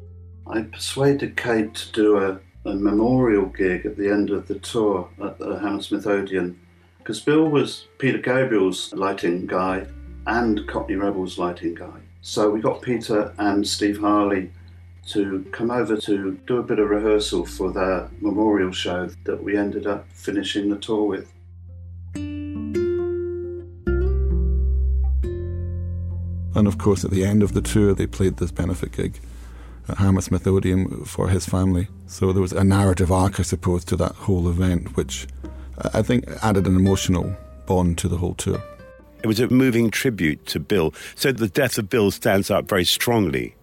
I 0.46 0.62
persuaded 0.62 1.36
Kate 1.36 1.74
to 1.74 1.92
do 1.92 2.18
a, 2.18 2.40
a 2.68 2.74
memorial 2.74 3.46
gig 3.46 3.86
at 3.86 3.96
the 3.96 4.10
end 4.10 4.30
of 4.30 4.48
the 4.48 4.58
tour 4.58 5.08
at 5.22 5.38
the 5.38 5.58
Hammersmith 5.58 6.06
Odeon 6.06 6.58
because 6.98 7.20
Bill 7.20 7.48
was 7.48 7.86
Peter 7.98 8.18
Gabriel's 8.18 8.92
lighting 8.94 9.46
guy 9.46 9.86
and 10.26 10.66
Cockney 10.66 10.96
Rebels 10.96 11.38
lighting 11.38 11.74
guy. 11.74 12.00
So 12.22 12.48
we 12.48 12.60
got 12.60 12.80
Peter 12.80 13.34
and 13.36 13.66
Steve 13.66 14.00
Harley 14.00 14.50
to 15.08 15.46
come 15.52 15.70
over 15.70 15.98
to 15.98 16.38
do 16.46 16.56
a 16.56 16.62
bit 16.62 16.78
of 16.78 16.88
rehearsal 16.88 17.44
for 17.44 17.70
their 17.70 18.10
memorial 18.20 18.72
show 18.72 19.10
that 19.24 19.42
we 19.42 19.56
ended 19.56 19.86
up 19.86 20.06
finishing 20.12 20.70
the 20.70 20.78
tour 20.78 21.04
with. 21.04 21.30
And 26.54 26.66
of 26.68 26.78
course, 26.78 27.04
at 27.04 27.11
the 27.11 27.25
end 27.25 27.42
of 27.42 27.52
the 27.52 27.61
tour, 27.61 27.94
they 27.94 28.06
played 28.06 28.37
this 28.37 28.50
benefit 28.50 28.92
gig 28.92 29.20
at 29.88 29.99
Hammersmith 29.99 30.46
Odeon 30.46 31.04
for 31.04 31.28
his 31.28 31.46
family. 31.46 31.88
So 32.06 32.32
there 32.32 32.42
was 32.42 32.52
a 32.52 32.64
narrative 32.64 33.11
arc, 33.11 33.40
I 33.40 33.42
suppose, 33.42 33.84
to 33.87 33.96
that 33.96 34.12
whole 34.12 34.49
event, 34.49 34.96
which 34.96 35.26
I 35.92 36.02
think 36.02 36.28
added 36.42 36.66
an 36.66 36.76
emotional 36.76 37.37
bond 37.66 37.99
to 37.99 38.08
the 38.08 38.16
whole 38.16 38.34
tour. 38.34 38.62
It 39.23 39.26
was 39.26 39.40
a 39.40 39.49
moving 39.49 39.90
tribute 39.90 40.46
to 40.46 40.61
Bill. 40.61 40.94
So 41.14 41.32
the 41.32 41.49
death 41.49 41.78
of 41.78 41.88
Bill 41.88 42.11
stands 42.11 42.50
out 42.50 42.68
very 42.68 42.84
strongly 42.84 43.54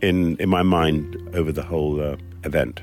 in, 0.00 0.36
in 0.36 0.48
my 0.48 0.62
mind 0.62 1.16
over 1.34 1.52
the 1.52 1.62
whole 1.62 2.00
uh, 2.00 2.16
event. 2.44 2.82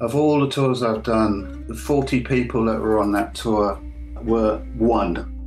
Of 0.00 0.14
all 0.14 0.40
the 0.40 0.48
tours 0.48 0.82
I've 0.82 1.02
done, 1.02 1.66
the 1.66 1.74
40 1.74 2.22
people 2.22 2.64
that 2.66 2.80
were 2.80 2.98
on 2.98 3.12
that 3.12 3.34
tour 3.34 3.80
were 4.22 4.58
one. 4.76 5.41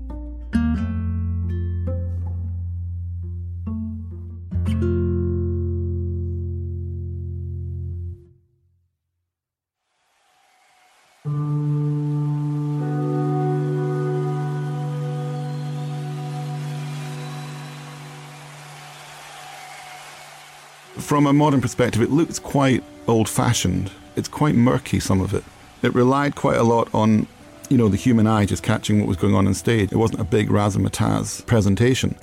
From 21.15 21.27
a 21.27 21.31
modern 21.31 21.61
perspective, 21.61 22.01
it 22.01 22.11
looks 22.11 22.39
quite 22.39 22.83
old 23.07 23.29
fashioned. 23.29 23.89
It's 24.17 24.27
quite 24.27 24.53
murky, 24.53 24.99
some 24.99 25.21
of 25.21 25.33
it. 25.33 25.45
It 25.81 25.95
relied 25.95 26.35
quite 26.35 26.57
a 26.57 26.63
lot 26.63 26.93
on, 26.93 27.25
you 27.69 27.77
know, 27.77 27.87
the 27.87 27.95
human 27.95 28.27
eye 28.27 28.45
just 28.45 28.63
catching 28.63 28.99
what 28.99 29.07
was 29.07 29.15
going 29.15 29.33
on 29.33 29.47
on 29.47 29.53
stage. 29.53 29.93
It 29.93 29.95
wasn't 29.95 30.19
a 30.19 30.25
big 30.25 30.49
razzmatazz 30.49 31.45
presentation. 31.45 32.17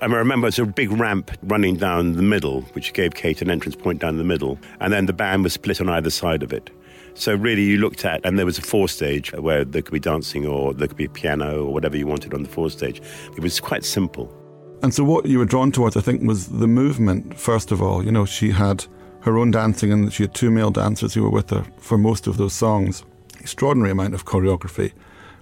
I 0.00 0.06
remember 0.06 0.48
it's 0.48 0.58
a 0.58 0.64
big 0.64 0.90
ramp 0.92 1.30
running 1.42 1.76
down 1.76 2.14
the 2.14 2.22
middle, 2.22 2.62
which 2.72 2.94
gave 2.94 3.14
Kate 3.14 3.42
an 3.42 3.50
entrance 3.50 3.76
point 3.76 4.00
down 4.00 4.16
the 4.16 4.24
middle, 4.24 4.58
and 4.80 4.94
then 4.94 5.04
the 5.04 5.12
band 5.12 5.44
was 5.44 5.52
split 5.52 5.82
on 5.82 5.90
either 5.90 6.08
side 6.08 6.42
of 6.42 6.50
it. 6.50 6.70
So 7.12 7.34
really, 7.34 7.64
you 7.64 7.76
looked 7.76 8.06
at, 8.06 8.24
and 8.24 8.38
there 8.38 8.46
was 8.46 8.56
a 8.56 8.62
forestage 8.62 9.38
where 9.38 9.62
there 9.62 9.82
could 9.82 9.92
be 9.92 10.00
dancing 10.00 10.46
or 10.46 10.72
there 10.72 10.88
could 10.88 10.96
be 10.96 11.08
piano 11.08 11.66
or 11.66 11.74
whatever 11.74 11.98
you 11.98 12.06
wanted 12.06 12.32
on 12.32 12.44
the 12.44 12.48
forestage. 12.48 13.02
It 13.36 13.40
was 13.40 13.60
quite 13.60 13.84
simple. 13.84 14.34
And 14.82 14.94
so, 14.94 15.02
what 15.02 15.26
you 15.26 15.38
were 15.38 15.44
drawn 15.44 15.72
towards, 15.72 15.96
I 15.96 16.00
think, 16.00 16.22
was 16.22 16.46
the 16.46 16.68
movement, 16.68 17.38
first 17.38 17.72
of 17.72 17.82
all. 17.82 18.04
You 18.04 18.12
know, 18.12 18.24
she 18.24 18.50
had 18.50 18.84
her 19.20 19.36
own 19.36 19.50
dancing, 19.50 19.92
and 19.92 20.12
she 20.12 20.22
had 20.22 20.34
two 20.34 20.50
male 20.50 20.70
dancers 20.70 21.14
who 21.14 21.22
were 21.22 21.30
with 21.30 21.50
her 21.50 21.64
for 21.78 21.98
most 21.98 22.26
of 22.26 22.36
those 22.36 22.52
songs. 22.52 23.04
Extraordinary 23.40 23.90
amount 23.90 24.14
of 24.14 24.24
choreography 24.24 24.92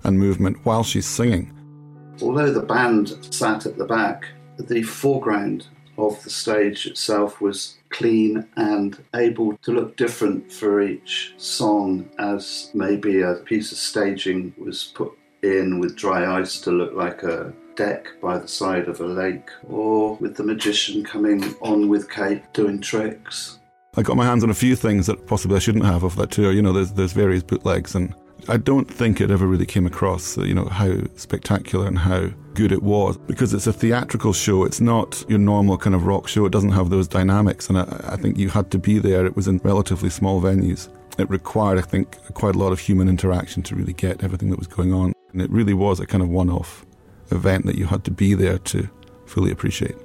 and 0.05 0.19
movement 0.19 0.65
while 0.65 0.85
she's 0.85 1.07
singing. 1.07 1.53
Although 2.23 2.53
the 2.53 2.63
band 2.63 3.17
sat 3.35 3.67
at 3.67 3.77
the 3.77 3.85
back, 3.85 4.27
the 4.59 4.83
foreground 4.83 5.67
of 5.99 6.23
the 6.23 6.31
stage 6.31 6.87
itself 6.87 7.41
was 7.41 7.77
clean 7.91 8.47
and 8.57 9.03
able 9.15 9.57
to 9.59 9.73
look 9.73 9.97
different 9.97 10.51
for 10.51 10.81
each 10.81 11.35
song, 11.37 12.09
as 12.19 12.71
maybe 12.75 13.23
a 13.23 13.35
piece 13.35 13.73
of 13.73 13.79
staging 13.79 14.55
was 14.59 14.93
put 14.95 15.13
in 15.43 15.79
with 15.79 15.97
dry 15.97 16.39
ice 16.41 16.61
to 16.61 16.71
look 16.71 16.95
like 16.95 17.23
a 17.23 17.53
deck 17.77 18.09
by 18.21 18.39
the 18.39 18.49
side 18.49 18.89
of 18.89 19.01
a 19.01 19.07
lake, 19.07 19.51
or 19.69 20.17
with 20.17 20.37
the 20.37 20.43
magician 20.43 21.05
coming 21.05 21.55
on 21.61 21.89
with 21.89 22.11
Kate 22.11 22.43
doing 22.53 22.81
tricks. 22.81 23.59
I 23.99 24.03
got 24.03 24.17
my 24.17 24.27
hands 24.27 24.45
on 24.45 24.51
a 24.51 24.55
few 24.55 24.77
things 24.77 25.07
that 25.07 25.27
possibly 25.27 25.57
I 25.57 25.61
shouldn't 25.61 25.87
have 25.87 26.05
off 26.05 26.17
that 26.17 26.31
tour. 26.31 26.53
You 26.53 26.63
know, 26.63 26.73
there's 26.73 26.93
there's 26.93 27.13
various 27.13 27.43
bootlegs, 27.43 27.95
and 27.95 28.15
I 28.49 28.59
don't 28.59 28.91
think 28.91 29.21
it 29.21 29.31
ever 29.31 29.47
really 29.47 29.67
came 29.67 29.87
across. 29.87 30.37
Uh, 30.37 30.43
you 30.43 30.55
know 30.55 30.67
how 30.67 31.01
spectacular 31.17 31.87
and 31.87 31.99
how 31.99 32.29
good 32.55 32.73
it 32.73 32.83
was 32.83 33.17
because 33.17 33.53
it's 33.53 33.67
a 33.67 33.73
theatrical 33.73 34.33
show. 34.33 34.65
It's 34.65 34.81
not 34.81 35.25
your 35.29 35.39
normal 35.39 35.79
kind 35.79 35.95
of 35.95 36.07
rock 36.07 36.29
show. 36.29 36.47
It 36.47 36.53
doesn't 36.53 36.73
have 36.73 36.91
those 36.91 37.09
dynamics, 37.09 37.69
and 37.69 37.79
I, 37.79 37.85
I 38.09 38.17
think 38.17 38.39
you 38.39 38.49
had 38.49 38.71
to 38.73 38.79
be 38.79 38.99
there. 38.99 39.27
It 39.27 39.37
was 39.37 39.49
in 39.49 39.59
relatively 39.65 40.11
small 40.11 40.41
venues. 40.41 40.89
It 41.19 41.31
required, 41.31 41.79
I 41.79 41.83
think, 41.83 42.19
quite 42.35 42.55
a 42.55 42.59
lot 42.59 42.73
of 42.73 42.79
human 42.79 43.09
interaction 43.09 43.63
to 43.65 43.75
really 43.75 43.95
get 43.95 44.23
everything 44.23 44.51
that 44.51 44.59
was 44.59 44.69
going 44.69 44.93
on, 44.93 45.15
and 45.33 45.41
it 45.41 45.51
really 45.51 45.75
was 45.75 46.01
a 46.01 46.07
kind 46.07 46.23
of 46.23 46.29
one-off 46.29 46.86
event 47.31 47.67
that 47.67 47.77
you 47.77 47.87
had 47.87 48.05
to 48.05 48.11
be 48.11 48.35
there 48.35 48.59
to 48.59 48.89
fully 49.27 49.51
appreciate. 49.51 49.97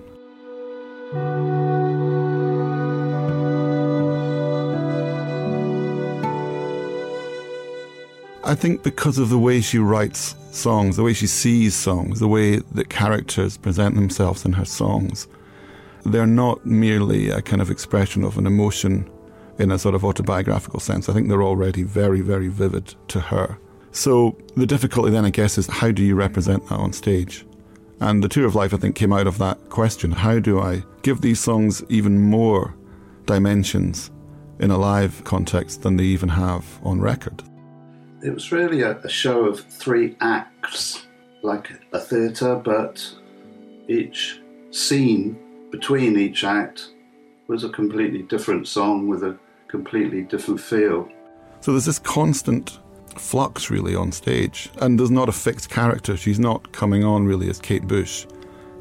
I 8.44 8.56
think 8.56 8.84
because 8.84 9.18
of 9.18 9.30
the 9.30 9.38
way 9.38 9.62
she 9.62 9.78
writes 9.78 10.36
songs, 10.52 10.98
the 10.98 11.04
way 11.04 11.14
she 11.14 11.28
sees 11.28 11.76
songs, 11.76 12.20
the 12.20 12.28
way 12.28 12.58
that 12.58 12.90
characters 12.90 13.56
present 13.56 13.96
themselves 13.96 14.46
in 14.46 14.54
her 14.54 14.66
songs, 14.66 15.28
they're 16.06 16.26
not 16.26 16.66
merely 16.66 17.30
a 17.30 17.42
kind 17.42 17.62
of 17.62 17.70
expression 17.70 18.24
of 18.24 18.38
an 18.38 18.48
emotion 18.48 19.10
in 19.60 19.72
a 19.72 19.78
sort 19.78 19.96
of 19.96 20.04
autobiographical 20.04 20.80
sense. 20.80 21.08
I 21.08 21.14
think 21.14 21.30
they're 21.30 21.44
already 21.44 21.84
very, 21.84 22.22
very 22.22 22.48
vivid 22.48 22.96
to 23.10 23.20
her. 23.20 23.58
So 23.92 24.38
the 24.56 24.66
difficulty 24.66 25.12
then, 25.12 25.26
I 25.26 25.30
guess, 25.30 25.58
is 25.58 25.68
how 25.68 25.92
do 25.92 26.04
you 26.04 26.16
represent 26.16 26.68
that 26.70 26.80
on 26.80 26.94
stage? 26.94 27.46
And 28.00 28.24
the 28.24 28.30
Tour 28.30 28.48
of 28.48 28.56
Life, 28.56 28.74
I 28.74 28.78
think, 28.78 28.96
came 28.96 29.14
out 29.14 29.28
of 29.28 29.38
that 29.38 29.70
question. 29.70 30.12
How 30.12 30.40
do 30.40 30.60
I 30.60 30.84
give 31.04 31.22
these 31.22 31.40
songs 31.40 31.84
even 31.90 32.20
more 32.20 32.74
dimensions 33.26 34.12
in 34.60 34.72
a 34.72 34.78
live 34.78 35.24
context 35.24 35.82
than 35.82 35.98
they 35.98 36.04
even 36.04 36.30
have 36.30 36.80
on 36.84 37.02
record. 37.02 37.44
It 38.24 38.34
was 38.34 38.52
really 38.52 38.82
a, 38.82 38.98
a 39.00 39.10
show 39.10 39.46
of 39.46 39.60
three 39.62 40.16
acts, 40.22 41.08
like 41.42 41.72
a 41.94 42.00
theatre, 42.00 42.56
but 42.56 43.04
each 43.88 44.40
scene 44.70 45.40
between 45.72 46.18
each 46.18 46.44
act 46.44 46.90
was 47.48 47.64
a 47.64 47.70
completely 47.70 48.22
different 48.22 48.68
song 48.68 49.08
with 49.08 49.24
a 49.24 49.38
completely 49.68 50.22
different 50.22 50.60
feel. 50.60 51.10
So 51.62 51.72
there's 51.72 51.86
this 51.86 52.00
constant 52.00 52.80
flux 53.20 53.70
really 53.70 53.96
on 53.96 54.12
stage, 54.12 54.70
and 54.80 55.00
there's 55.00 55.12
not 55.12 55.30
a 55.30 55.32
fixed 55.32 55.70
character. 55.70 56.18
She's 56.18 56.40
not 56.40 56.72
coming 56.72 57.04
on 57.04 57.26
really 57.26 57.50
as 57.50 57.60
Kate 57.60 57.88
Bush 57.88 58.26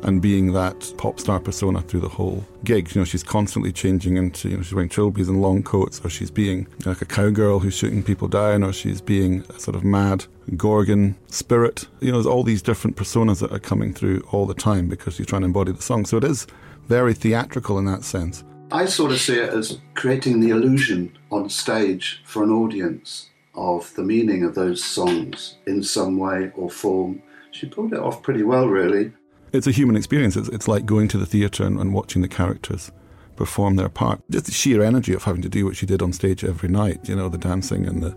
and 0.02 0.22
being 0.22 0.52
that 0.52 0.92
pop 0.96 1.20
star 1.20 1.40
persona 1.40 1.82
through 1.82 2.00
the 2.00 2.08
whole 2.08 2.44
gig. 2.64 2.94
You 2.94 3.00
know, 3.00 3.04
she's 3.04 3.22
constantly 3.22 3.72
changing 3.72 4.16
into, 4.16 4.48
you 4.48 4.56
know, 4.56 4.62
she's 4.62 4.74
wearing 4.74 4.88
trilbies 4.88 5.28
and 5.28 5.42
long 5.42 5.62
coats, 5.62 6.00
or 6.04 6.10
she's 6.10 6.30
being 6.30 6.66
like 6.84 7.02
a 7.02 7.06
cowgirl 7.06 7.60
who's 7.60 7.74
shooting 7.74 8.02
people 8.02 8.28
down, 8.28 8.62
or 8.62 8.72
she's 8.72 9.00
being 9.00 9.44
a 9.50 9.58
sort 9.58 9.76
of 9.76 9.84
mad 9.84 10.24
Gorgon 10.56 11.16
spirit. 11.28 11.86
You 12.00 12.08
know, 12.08 12.18
there's 12.18 12.26
all 12.26 12.42
these 12.42 12.62
different 12.62 12.96
personas 12.96 13.40
that 13.40 13.52
are 13.52 13.58
coming 13.58 13.92
through 13.92 14.20
all 14.32 14.46
the 14.46 14.54
time 14.54 14.88
because 14.88 15.14
she's 15.14 15.26
trying 15.26 15.42
to 15.42 15.46
embody 15.46 15.72
the 15.72 15.82
song. 15.82 16.04
So 16.04 16.16
it 16.16 16.24
is 16.24 16.46
very 16.88 17.14
theatrical 17.14 17.78
in 17.78 17.84
that 17.86 18.04
sense. 18.04 18.44
I 18.72 18.86
sort 18.86 19.10
of 19.10 19.20
see 19.20 19.36
it 19.36 19.52
as 19.52 19.80
creating 19.94 20.40
the 20.40 20.50
illusion 20.50 21.16
on 21.30 21.48
stage 21.48 22.22
for 22.24 22.44
an 22.44 22.50
audience 22.50 23.29
of 23.60 23.94
the 23.94 24.02
meaning 24.02 24.42
of 24.42 24.54
those 24.54 24.82
songs 24.82 25.56
in 25.66 25.82
some 25.82 26.18
way 26.18 26.50
or 26.56 26.70
form. 26.70 27.22
She 27.50 27.66
pulled 27.66 27.92
it 27.92 28.00
off 28.00 28.22
pretty 28.22 28.42
well, 28.42 28.66
really. 28.66 29.12
It's 29.52 29.66
a 29.66 29.70
human 29.70 29.96
experience. 29.96 30.34
It's, 30.36 30.48
it's 30.48 30.66
like 30.66 30.86
going 30.86 31.08
to 31.08 31.18
the 31.18 31.26
theatre 31.26 31.64
and, 31.64 31.78
and 31.78 31.92
watching 31.92 32.22
the 32.22 32.28
characters 32.28 32.90
perform 33.36 33.76
their 33.76 33.88
part. 33.88 34.22
Just 34.30 34.46
the 34.46 34.52
sheer 34.52 34.82
energy 34.82 35.12
of 35.12 35.24
having 35.24 35.42
to 35.42 35.48
do 35.48 35.66
what 35.66 35.76
she 35.76 35.86
did 35.86 36.00
on 36.00 36.12
stage 36.12 36.42
every 36.42 36.68
night, 36.68 37.08
you 37.08 37.14
know, 37.14 37.28
the 37.28 37.38
dancing 37.38 37.86
and 37.86 38.02
the 38.02 38.16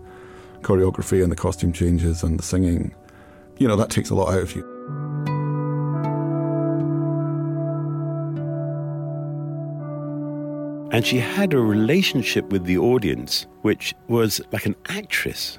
choreography 0.62 1.22
and 1.22 1.30
the 1.30 1.36
costume 1.36 1.72
changes 1.72 2.22
and 2.22 2.38
the 2.38 2.42
singing, 2.42 2.94
you 3.58 3.68
know, 3.68 3.76
that 3.76 3.90
takes 3.90 4.10
a 4.10 4.14
lot 4.14 4.32
out 4.32 4.42
of 4.42 4.56
you. 4.56 4.73
And 10.94 11.04
she 11.04 11.18
had 11.18 11.52
a 11.52 11.58
relationship 11.58 12.50
with 12.50 12.66
the 12.66 12.78
audience, 12.78 13.48
which 13.62 13.96
was 14.06 14.40
like 14.52 14.64
an 14.64 14.76
actress. 14.86 15.58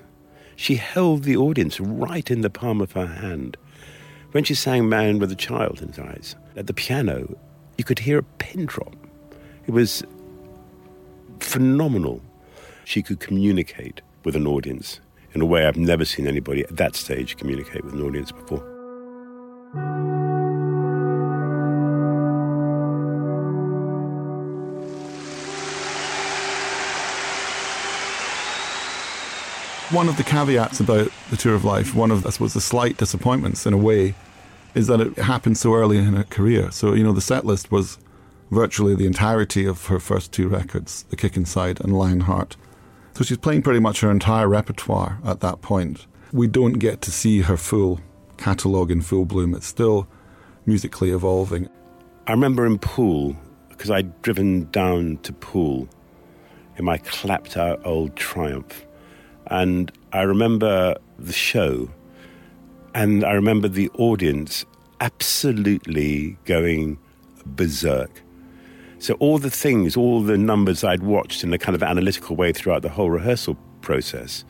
She 0.55 0.75
held 0.75 1.23
the 1.23 1.35
audience 1.35 1.77
right 1.77 2.31
in 2.31 2.39
the 2.39 2.49
palm 2.49 2.79
of 2.79 2.93
her 2.93 3.05
hand. 3.05 3.57
When 4.31 4.45
she 4.45 4.55
sang 4.55 4.87
Man 4.87 5.19
with 5.19 5.29
a 5.33 5.35
Child 5.35 5.81
in 5.81 5.89
His 5.89 5.99
Eyes, 5.99 6.35
at 6.55 6.67
the 6.67 6.73
piano, 6.73 7.37
you 7.77 7.83
could 7.83 7.99
hear 7.99 8.19
a 8.19 8.23
pin 8.23 8.65
drop. 8.65 8.95
It 9.67 9.71
was 9.71 10.05
phenomenal. 11.41 12.21
She 12.85 13.03
could 13.03 13.19
communicate 13.19 13.99
with 14.23 14.37
an 14.37 14.47
audience 14.47 15.01
in 15.33 15.41
a 15.41 15.45
way 15.45 15.65
I've 15.65 15.75
never 15.75 16.05
seen 16.05 16.27
anybody 16.27 16.63
at 16.63 16.77
that 16.77 16.95
stage 16.95 17.35
communicate 17.35 17.83
with 17.83 17.93
an 17.93 18.01
audience 18.01 18.31
before. 18.31 18.74
One 29.91 30.09
of 30.09 30.17
the 30.17 30.23
caveats 30.23 30.79
about 30.79 31.11
the 31.29 31.37
Tour 31.37 31.53
of 31.53 31.63
Life, 31.63 31.93
one 31.93 32.09
of, 32.09 32.25
I 32.25 32.31
suppose, 32.31 32.55
the 32.55 32.59
slight 32.59 32.97
disappointments 32.97 33.67
in 33.67 33.73
a 33.73 33.77
way, 33.77 34.15
is 34.73 34.87
that 34.87 34.99
it 34.99 35.15
happened 35.17 35.59
so 35.59 35.75
early 35.75 35.99
in 35.99 36.15
her 36.15 36.23
career. 36.23 36.71
So, 36.71 36.93
you 36.93 37.03
know, 37.03 37.13
the 37.13 37.21
set 37.21 37.45
list 37.45 37.71
was 37.71 37.99
virtually 38.49 38.95
the 38.95 39.05
entirety 39.05 39.63
of 39.63 39.85
her 39.85 39.99
first 39.99 40.31
two 40.31 40.47
records, 40.47 41.03
The 41.09 41.15
Kick 41.15 41.37
Inside 41.37 41.81
and 41.81 41.95
Lionheart. 41.95 42.57
So 43.13 43.23
she's 43.23 43.37
playing 43.37 43.61
pretty 43.61 43.79
much 43.79 44.01
her 44.01 44.09
entire 44.09 44.47
repertoire 44.47 45.19
at 45.23 45.41
that 45.41 45.61
point. 45.61 46.07
We 46.33 46.47
don't 46.47 46.73
get 46.73 47.01
to 47.01 47.11
see 47.11 47.41
her 47.41 47.55
full 47.55 48.01
catalogue 48.37 48.89
in 48.89 49.01
full 49.01 49.25
bloom. 49.25 49.53
It's 49.53 49.67
still 49.67 50.07
musically 50.65 51.11
evolving. 51.11 51.69
I 52.25 52.31
remember 52.31 52.65
in 52.65 52.79
Poole, 52.79 53.37
because 53.69 53.91
I'd 53.91 54.19
driven 54.23 54.69
down 54.71 55.17
to 55.17 55.31
Poole 55.31 55.87
in 56.75 56.85
my 56.85 56.97
clapped 56.97 57.55
out 57.55 57.85
old 57.85 58.15
Triumph 58.15 58.85
and 59.47 59.91
I 60.11 60.21
remember 60.21 60.95
the 61.19 61.33
show, 61.33 61.89
and 62.93 63.23
I 63.23 63.33
remember 63.33 63.67
the 63.67 63.89
audience 63.97 64.65
absolutely 65.01 66.37
going 66.45 66.97
berserk. 67.45 68.21
So, 68.99 69.15
all 69.15 69.37
the 69.37 69.49
things, 69.49 69.95
all 69.95 70.21
the 70.21 70.37
numbers 70.37 70.83
I'd 70.83 71.03
watched 71.03 71.43
in 71.43 71.53
a 71.53 71.57
kind 71.57 71.75
of 71.75 71.83
analytical 71.83 72.35
way 72.35 72.51
throughout 72.51 72.81
the 72.81 72.89
whole 72.89 73.09
rehearsal 73.09 73.57
process, 73.81 74.43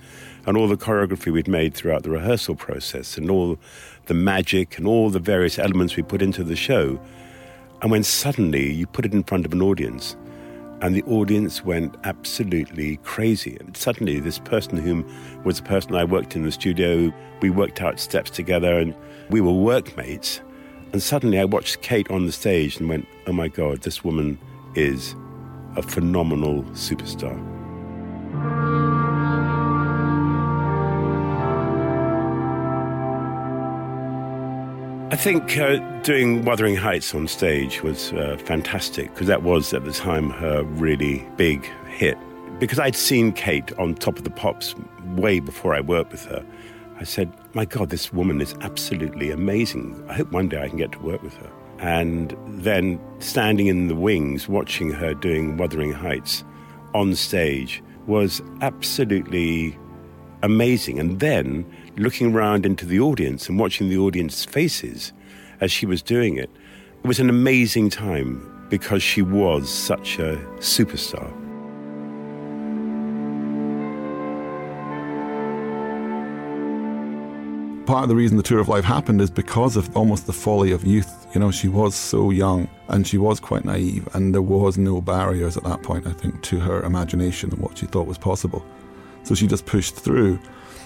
and 0.46 0.56
all 0.56 0.68
the 0.68 0.78
choreography 0.78 1.32
we'd 1.32 1.48
made 1.48 1.74
throughout 1.74 2.04
the 2.04 2.10
rehearsal 2.10 2.56
process, 2.56 3.18
and 3.18 3.30
all 3.30 3.58
the 4.06 4.14
magic 4.14 4.78
and 4.78 4.88
all 4.88 5.10
the 5.10 5.20
various 5.20 5.58
elements 5.58 5.96
we 5.96 6.04
put 6.04 6.22
into 6.22 6.44
the 6.44 6.56
show. 6.56 7.00
And 7.82 7.92
when 7.92 8.04
suddenly 8.04 8.72
you 8.72 8.88
put 8.88 9.06
it 9.06 9.14
in 9.14 9.24
front 9.24 9.46
of 9.46 9.52
an 9.52 9.62
audience, 9.62 10.16
and 10.82 10.96
the 10.96 11.04
audience 11.04 11.64
went 11.64 11.96
absolutely 12.04 12.98
crazy. 12.98 13.58
And 13.60 13.76
suddenly, 13.76 14.20
this 14.20 14.40
person, 14.40 14.78
whom 14.78 15.06
was 15.44 15.58
the 15.58 15.64
person 15.64 15.96
I 15.96 16.04
worked 16.04 16.36
in 16.36 16.44
the 16.44 16.52
studio, 16.52 17.14
we 17.42 17.50
worked 17.50 17.82
out 17.82 18.00
steps 18.00 18.30
together 18.30 18.78
and 18.78 18.94
we 19.30 19.42
were 19.42 19.54
workmates. 19.54 20.42
And 20.92 21.02
suddenly, 21.02 21.40
I 21.40 21.46
watched 21.46 21.82
Kate 21.82 22.10
on 22.12 22.26
the 22.26 22.32
stage 22.32 22.78
and 22.78 22.90
went, 22.90 23.08
oh 23.28 23.34
my 23.34 23.48
God, 23.48 23.82
this 23.82 24.04
woman 24.04 24.38
is 24.76 25.16
a 25.76 25.82
phenomenal 25.82 26.64
superstar. 26.74 27.55
I 35.16 35.18
think 35.18 35.58
uh, 35.58 35.78
doing 36.02 36.44
Wuthering 36.44 36.76
Heights 36.76 37.16
on 37.16 37.30
stage 37.30 37.82
was 37.82 38.12
uh, 38.12 38.36
fantastic 38.44 39.14
because 39.14 39.28
that 39.28 39.44
was 39.44 39.74
at 39.74 39.86
the 39.86 39.94
time 39.94 40.30
her 40.30 40.64
really 40.64 41.26
big 41.38 41.64
hit. 41.88 42.18
Because 42.60 42.80
I'd 42.80 42.98
seen 42.98 43.32
Kate 43.32 43.72
on 43.80 43.96
Top 43.96 44.18
of 44.18 44.26
the 44.26 44.30
Pops 44.30 44.76
way 45.16 45.40
before 45.40 45.74
I 45.74 45.80
worked 45.80 46.12
with 46.12 46.26
her, 46.26 46.46
I 47.00 47.06
said, 47.06 47.32
My 47.54 47.64
God, 47.64 47.92
this 47.92 48.12
woman 48.12 48.42
is 48.42 48.56
absolutely 48.60 49.32
amazing. 49.32 50.04
I 50.10 50.16
hope 50.16 50.34
one 50.34 50.50
day 50.50 50.62
I 50.62 50.68
can 50.68 50.78
get 50.78 50.92
to 50.92 51.00
work 51.00 51.24
with 51.24 51.38
her. 51.38 51.50
And 51.80 52.36
then 52.46 53.00
standing 53.20 53.68
in 53.68 53.88
the 53.88 53.96
wings, 53.96 54.50
watching 54.50 54.92
her 54.92 55.14
doing 55.14 55.56
Wuthering 55.56 55.94
Heights 55.94 56.44
on 56.94 57.16
stage 57.16 57.82
was 58.06 58.42
absolutely 58.60 59.80
amazing. 60.44 61.00
And 61.00 61.22
then 61.22 61.66
looking 61.98 62.34
around 62.34 62.66
into 62.66 62.86
the 62.86 63.00
audience 63.00 63.48
and 63.48 63.60
watching 63.60 63.90
the 63.90 63.98
audience 63.98 64.44
faces 64.44 65.14
as 65.62 65.72
she 65.72 65.86
was 65.86 66.02
doing 66.02 66.38
it, 66.38 66.50
it 67.04 67.08
was 67.08 67.20
an 67.20 67.30
amazing 67.30 67.90
time 67.90 68.52
because 68.70 69.02
she 69.02 69.22
was 69.22 69.70
such 69.70 70.20
a 70.20 70.36
superstar. 70.58 71.32
Part 77.86 78.02
of 78.02 78.10
the 78.10 78.16
reason 78.16 78.38
the 78.38 78.44
Tour 78.44 78.60
of 78.60 78.68
Life 78.68 78.84
happened 78.84 79.22
is 79.22 79.30
because 79.30 79.78
of 79.78 79.96
almost 79.96 80.26
the 80.26 80.34
folly 80.34 80.72
of 80.72 80.84
youth. 80.84 81.28
You 81.36 81.40
know, 81.40 81.52
she 81.52 81.68
was 81.68 81.94
so 81.94 82.32
young 82.32 82.68
and 82.88 83.08
she 83.08 83.20
was 83.20 83.40
quite 83.40 83.64
naive, 83.64 84.10
and 84.16 84.34
there 84.34 84.42
was 84.42 84.80
no 84.80 85.02
barriers 85.02 85.56
at 85.56 85.64
that 85.66 85.84
point, 85.84 86.08
I 86.08 86.12
think, 86.12 86.42
to 86.44 86.60
her 86.60 86.82
imagination 86.82 87.52
and 87.52 87.60
what 87.60 87.78
she 87.78 87.86
thought 87.86 88.08
was 88.08 88.18
possible. 88.18 88.66
So 89.22 89.36
she 89.36 89.46
just 89.46 89.68
pushed 89.68 89.96
through 89.96 90.40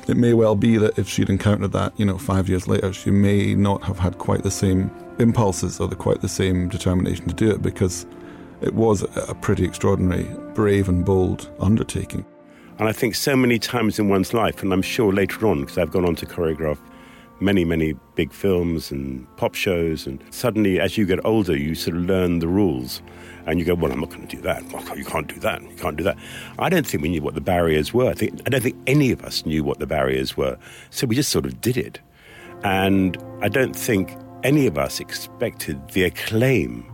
it 0.10 0.18
may 0.18 0.34
well 0.34 0.56
be 0.56 0.78
that 0.78 0.98
if 0.98 1.08
she'd 1.08 1.30
encountered 1.30 1.72
that, 1.74 1.94
you 1.98 2.06
know, 2.06 2.18
five 2.18 2.50
years 2.50 2.68
later, 2.68 2.92
she 2.92 3.12
may 3.12 3.54
not 3.54 3.84
have 3.84 4.00
had 4.00 4.18
quite 4.18 4.42
the 4.42 4.52
same 4.52 4.90
impulses 5.20 5.80
or 5.80 5.88
the, 5.88 5.96
quite 5.96 6.22
the 6.22 6.28
same 6.28 6.68
determination 6.68 7.28
to 7.28 7.34
do 7.34 7.52
it 7.52 7.62
because 7.62 8.08
it 8.62 8.74
was 8.74 9.04
a 9.16 9.36
pretty 9.36 9.64
extraordinary, 9.64 10.24
brave 10.56 10.90
and 10.90 11.06
bold 11.06 11.52
undertaking. 11.60 12.26
And 12.80 12.90
I 12.90 12.92
think 12.92 13.14
so 13.14 13.36
many 13.36 13.60
times 13.60 14.00
in 14.00 14.10
one's 14.10 14.34
life, 14.34 14.64
and 14.64 14.74
I'm 14.74 14.82
sure 14.82 15.14
later 15.14 15.46
on, 15.46 15.62
because 15.62 15.78
I've 15.78 15.92
gone 15.92 16.06
on 16.06 16.16
to 16.16 16.26
choreograph 16.26 16.80
many, 17.40 17.66
many 17.66 17.94
big 18.16 18.32
films 18.34 18.92
and 18.92 19.26
pop 19.38 19.56
shows, 19.56 20.06
and 20.06 20.24
suddenly 20.30 20.80
as 20.80 20.98
you 20.98 21.06
get 21.06 21.24
older, 21.26 21.56
you 21.56 21.76
sort 21.76 21.98
of 21.98 22.04
learn 22.04 22.40
the 22.40 22.48
rules 22.48 23.02
and 23.46 23.60
you 23.60 23.66
go, 23.66 23.74
well, 23.74 23.92
I'm 23.92 24.00
not 24.00 24.10
going 24.10 24.28
to 24.28 24.36
do 24.36 24.42
that. 24.44 24.64
You 24.96 25.06
can't 25.06 25.28
do 25.28 25.40
that. 25.40 25.62
You 25.62 25.76
can't 25.76 25.98
do 25.98 26.04
that. 26.04 26.18
I 26.60 26.70
don't 26.70 26.86
think 26.86 27.02
we 27.02 27.10
knew 27.10 27.22
what 27.22 27.34
the 27.34 27.42
barriers 27.42 27.94
were. 27.94 28.10
I, 28.10 28.14
think, 28.14 28.42
I 28.46 28.50
don't 28.50 28.62
think 28.62 28.78
any 28.86 29.12
of 29.12 29.24
us 29.24 29.46
knew 29.46 29.64
what 29.64 29.80
the 29.80 29.88
barriers 29.88 30.38
were. 30.38 30.58
So 30.92 31.08
we 31.08 31.16
just 31.16 31.32
sort 31.32 31.46
of 31.46 31.60
did 31.60 31.78
it. 31.78 32.00
And 32.64 33.18
I 33.42 33.50
don't 33.50 33.76
think 33.76 34.16
any 34.44 34.68
of 34.68 34.78
us 34.78 35.00
expected 35.00 35.90
the 35.90 36.04
acclaim 36.04 36.86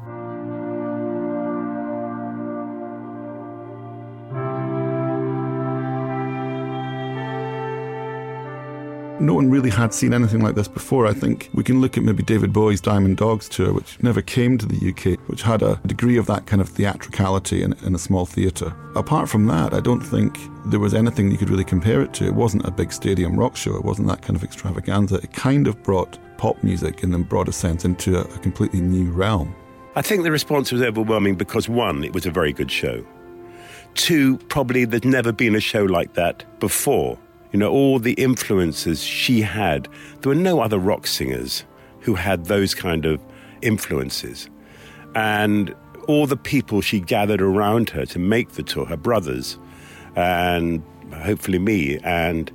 no 9.19 9.33
one 9.33 9.49
really 9.49 9.69
had 9.69 9.93
seen 9.93 10.13
anything 10.13 10.41
like 10.41 10.55
this 10.55 10.67
before. 10.67 11.07
I 11.07 11.13
think 11.13 11.49
we 11.53 11.63
can 11.63 11.81
look 11.81 11.97
at 11.97 12.03
maybe 12.03 12.23
David 12.23 12.51
Bowie's 12.51 12.81
Diamond 12.81 13.17
Dogs 13.17 13.47
tour, 13.47 13.73
which 13.73 14.01
never 14.03 14.21
came 14.21 14.57
to 14.57 14.65
the 14.65 14.89
UK, 14.89 15.19
which 15.29 15.41
had 15.41 15.61
a 15.61 15.79
degree 15.85 16.17
of 16.17 16.25
that 16.27 16.45
kind 16.45 16.61
of 16.61 16.69
theatricality 16.69 17.63
in, 17.63 17.73
in 17.83 17.95
a 17.95 17.99
small 17.99 18.25
theatre. 18.25 18.75
Apart 18.95 19.29
from 19.29 19.45
that, 19.47 19.73
I 19.73 19.79
don't 19.79 20.01
think 20.01 20.37
there 20.65 20.79
was 20.79 20.93
anything 20.93 21.31
you 21.31 21.37
could 21.37 21.49
really 21.49 21.63
compare 21.63 22.01
it 22.01 22.13
to. 22.15 22.25
It 22.25 22.33
wasn't 22.33 22.65
a 22.65 22.71
big 22.71 22.91
stadium 22.91 23.39
rock 23.39 23.55
show, 23.55 23.75
it 23.75 23.85
wasn't 23.85 24.07
that 24.09 24.21
kind 24.21 24.35
of 24.35 24.43
extravaganza. 24.43 25.15
It 25.15 25.33
kind 25.33 25.67
of 25.67 25.81
brought 25.83 26.17
pop 26.37 26.61
music 26.63 27.03
in 27.03 27.11
the 27.11 27.19
broadest 27.19 27.59
sense 27.59 27.85
into 27.85 28.17
a, 28.17 28.21
a 28.21 28.39
completely 28.39 28.81
new 28.81 29.11
realm. 29.11 29.55
I 29.95 30.01
think 30.01 30.23
the 30.23 30.31
response 30.31 30.73
was 30.73 30.81
overwhelming 30.81 31.35
because 31.35 31.69
one, 31.69 32.03
it 32.03 32.13
was 32.13 32.25
a 32.25 32.31
very 32.31 32.51
good 32.51 32.69
show. 32.69 33.05
Two, 33.93 34.37
probably 34.49 34.83
there's 34.83 35.05
never 35.05 35.31
been 35.31 35.55
a 35.55 35.61
show 35.61 35.85
like 35.85 36.15
that 36.15 36.43
before. 36.59 37.17
You 37.55 37.59
know, 37.59 37.71
all 37.71 37.99
the 37.99 38.11
influences 38.15 39.01
she 39.01 39.39
had. 39.39 39.87
There 40.19 40.29
were 40.29 40.35
no 40.35 40.59
other 40.59 40.77
rock 40.77 41.07
singers 41.07 41.63
who 42.01 42.15
had 42.15 42.47
those 42.47 42.75
kind 42.75 43.05
of 43.05 43.21
influences. 43.61 44.49
And 45.15 45.73
all 46.09 46.27
the 46.27 46.35
people 46.35 46.81
she 46.81 46.99
gathered 46.99 47.41
around 47.41 47.91
her 47.91 48.05
to 48.07 48.19
make 48.19 48.49
the 48.55 48.61
tour, 48.61 48.85
her 48.87 48.97
brothers, 48.97 49.57
and 50.17 50.83
hopefully 51.13 51.57
me, 51.57 51.97
and 51.99 52.51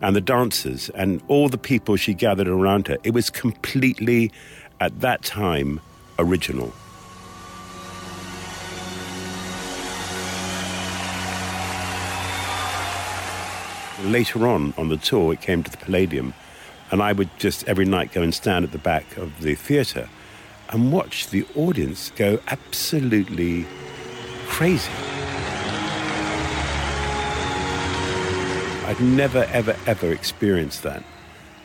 and 0.00 0.14
the 0.14 0.20
dancers, 0.20 0.90
and 0.90 1.20
all 1.26 1.48
the 1.48 1.58
people 1.58 1.96
she 1.96 2.14
gathered 2.14 2.46
around 2.46 2.86
her, 2.86 2.98
it 3.02 3.12
was 3.12 3.30
completely, 3.30 4.30
at 4.78 5.00
that 5.00 5.24
time, 5.24 5.80
original. 6.20 6.72
Later 14.02 14.46
on 14.46 14.74
on 14.76 14.88
the 14.88 14.96
tour, 14.96 15.32
it 15.32 15.40
came 15.40 15.62
to 15.62 15.70
the 15.70 15.76
Palladium, 15.78 16.34
and 16.90 17.02
I 17.02 17.12
would 17.12 17.30
just 17.38 17.66
every 17.66 17.86
night 17.86 18.12
go 18.12 18.22
and 18.22 18.34
stand 18.34 18.64
at 18.64 18.72
the 18.72 18.78
back 18.78 19.16
of 19.16 19.40
the 19.40 19.54
theatre 19.54 20.08
and 20.70 20.92
watch 20.92 21.28
the 21.28 21.46
audience 21.54 22.10
go 22.16 22.38
absolutely 22.48 23.66
crazy. 24.46 24.92
I'd 28.86 29.00
never, 29.00 29.44
ever, 29.44 29.76
ever 29.86 30.12
experienced 30.12 30.82
that 30.82 31.02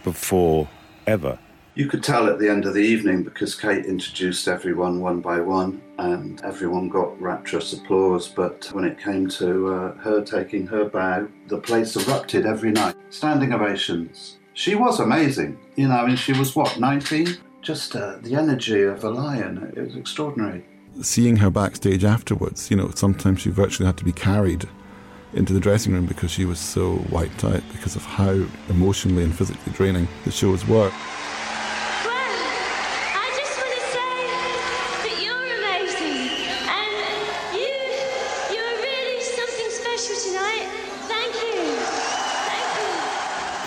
before, 0.04 0.68
ever. 1.06 1.38
You 1.74 1.88
could 1.88 2.04
tell 2.04 2.28
at 2.28 2.38
the 2.38 2.50
end 2.50 2.66
of 2.66 2.74
the 2.74 2.82
evening 2.82 3.24
because 3.24 3.56
Kate 3.56 3.86
introduced 3.86 4.50
everyone 4.50 5.00
one 5.00 5.22
by 5.22 5.40
one 5.40 5.82
and 6.00 6.42
everyone 6.42 6.90
got 6.90 7.20
rapturous 7.22 7.72
applause. 7.72 8.28
But 8.28 8.70
when 8.74 8.84
it 8.84 9.00
came 9.00 9.30
to 9.30 9.74
uh, 9.74 9.94
her 10.00 10.22
taking 10.22 10.68
her 10.68 10.84
bow, 10.84 11.30
the 11.48 11.60
place 11.60 11.96
erupted 11.96 12.46
every 12.46 12.72
night. 12.72 12.96
Standing 13.10 13.54
ovations. 13.54 14.38
She 14.54 14.76
was 14.76 15.00
amazing. 15.00 15.58
You 15.78 15.88
know, 15.88 15.96
I 15.96 16.08
mean, 16.08 16.18
she 16.18 16.34
was 16.34 16.58
what, 16.58 16.78
19? 16.78 17.38
Just 17.62 17.96
uh, 17.96 18.18
the 18.22 18.36
energy 18.36 18.82
of 18.82 19.06
a 19.06 19.10
lion. 19.10 19.72
It 19.74 19.82
was 19.82 19.96
extraordinary. 19.96 20.66
Seeing 21.02 21.38
her 21.38 21.50
backstage 21.50 22.04
afterwards, 22.04 22.70
you 22.70 22.76
know, 22.76 22.92
sometimes 22.96 23.40
she 23.40 23.50
virtually 23.50 23.86
had 23.86 23.98
to 23.98 24.04
be 24.04 24.12
carried 24.12 24.68
into 25.34 25.54
the 25.54 25.60
dressing 25.62 25.94
room 25.94 26.06
because 26.06 26.32
she 26.32 26.44
was 26.44 26.60
so 26.60 27.02
wiped 27.10 27.46
out 27.46 27.64
because 27.72 27.96
of 27.96 28.04
how 28.04 28.44
emotionally 28.68 29.24
and 29.24 29.34
physically 29.34 29.72
draining 29.72 30.10
the 30.26 30.32
shows 30.32 30.68
were. 30.68 30.92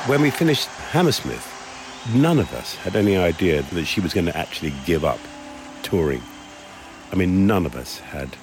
When 0.07 0.21
we 0.21 0.31
finished 0.31 0.69
Hammersmith, 0.91 1.51
none 2.15 2.39
of 2.39 2.53
us 2.53 2.75
had 2.75 2.95
any 2.95 3.17
idea 3.17 3.63
that 3.63 3.87
she 3.87 4.03
was 4.03 4.13
going 4.13 4.27
to 4.27 4.37
actually 4.37 4.75
give 4.85 5.03
up 5.03 5.19
touring. 5.83 6.23
I 7.11 7.17
mean, 7.17 7.47
none 7.47 7.65
of 7.65 7.75
us 7.75 8.01
had 8.01 8.37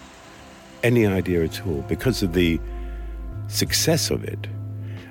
any 0.82 1.06
idea 1.06 1.44
at 1.44 1.66
all 1.68 1.82
because 1.84 2.24
of 2.24 2.34
the 2.34 2.60
success 3.48 4.10
of 4.10 4.24
it 4.24 4.48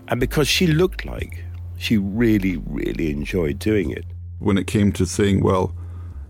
and 0.09 0.19
because 0.19 0.49
she 0.49 0.67
looked 0.67 1.05
like 1.05 1.45
she 1.79 1.97
really, 1.97 2.57
really 2.57 3.13
enjoyed 3.13 3.61
doing 3.61 3.91
it. 3.91 4.05
When 4.41 4.59
it 4.59 4.67
came 4.67 4.91
to 4.93 5.07
saying, 5.07 5.45
well, 5.45 5.73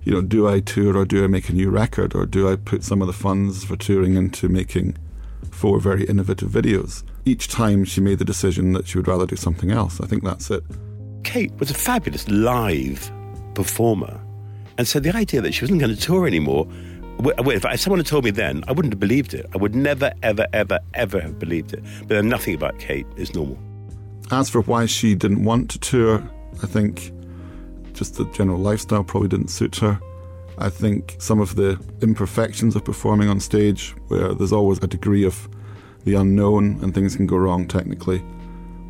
you 0.02 0.12
know, 0.12 0.20
do 0.20 0.46
I 0.46 0.61
tour 0.61 0.98
or 0.98 1.06
do 1.06 1.24
I 1.24 1.28
make 1.28 1.48
a 1.48 1.54
new 1.54 1.70
record 1.70 2.14
or 2.14 2.26
do 2.26 2.50
I 2.50 2.56
put 2.56 2.85
some 2.85 3.00
of 3.00 3.06
the 3.06 3.14
funds 3.14 3.64
for 3.64 3.76
touring 3.76 4.16
into 4.16 4.50
making 4.50 4.98
four 5.50 5.80
very 5.80 6.04
innovative 6.04 6.50
videos? 6.50 7.04
Each 7.24 7.48
time 7.48 7.85
she 7.85 8.00
made 8.00 8.18
the 8.18 8.24
decision 8.24 8.72
that 8.72 8.87
she 8.87 8.98
would 8.98 9.09
rather 9.09 9.26
do 9.26 9.37
something 9.37 9.70
else. 9.70 10.00
I 10.00 10.06
think 10.06 10.24
that's 10.24 10.50
it. 10.50 10.62
Kate 11.24 11.52
was 11.59 11.70
a 11.70 11.74
fabulous 11.74 12.28
live 12.28 13.11
performer. 13.54 14.20
And 14.78 14.88
so 14.88 15.00
the 15.00 15.14
idea 15.14 15.40
that 15.42 15.52
she 15.52 15.62
wasn't 15.62 15.80
going 15.80 15.94
to 15.94 16.00
tour 16.00 16.26
anymore, 16.26 16.66
if 17.22 17.80
someone 17.80 17.98
had 18.00 18.06
told 18.06 18.24
me 18.24 18.30
then, 18.30 18.64
I 18.66 18.72
wouldn't 18.72 18.94
have 18.94 19.00
believed 19.00 19.35
it. 19.35 19.46
I 19.54 19.59
would 19.59 19.74
never, 19.74 20.12
ever, 20.22 20.46
ever, 20.54 20.78
ever 20.94 21.20
have 21.20 21.38
believed 21.38 21.74
it. 21.74 21.85
But 22.00 22.09
then 22.09 22.28
nothing 22.28 22.54
about 22.54 22.78
Kate 22.78 23.06
is 23.16 23.35
normal. 23.35 23.59
As 24.30 24.48
for 24.48 24.62
why 24.62 24.87
she 24.87 25.14
didn't 25.14 25.44
want 25.44 25.70
to 25.72 25.78
tour, 25.78 26.30
I 26.62 26.66
think 26.66 27.12
just 27.92 28.14
the 28.14 28.24
general 28.26 28.59
lifestyle 28.59 29.04
probably 29.04 29.28
didn't 29.28 29.48
suit 29.48 29.76
her. 29.76 30.00
I 30.56 30.70
think 30.70 31.16
some 31.18 31.40
of 31.40 31.56
the 31.56 31.78
imperfections 32.00 32.76
of 32.76 32.85
performing 32.85 33.28
on 33.28 33.40
stage, 33.40 33.94
where 34.09 34.33
there's 34.33 34.52
always 34.52 34.78
a 34.78 34.87
degree 34.87 35.24
of 35.24 35.48
the 36.04 36.14
unknown 36.14 36.78
and 36.82 36.94
things 36.94 37.16
can 37.16 37.26
go 37.26 37.36
wrong 37.36 37.66
technically. 37.66 38.22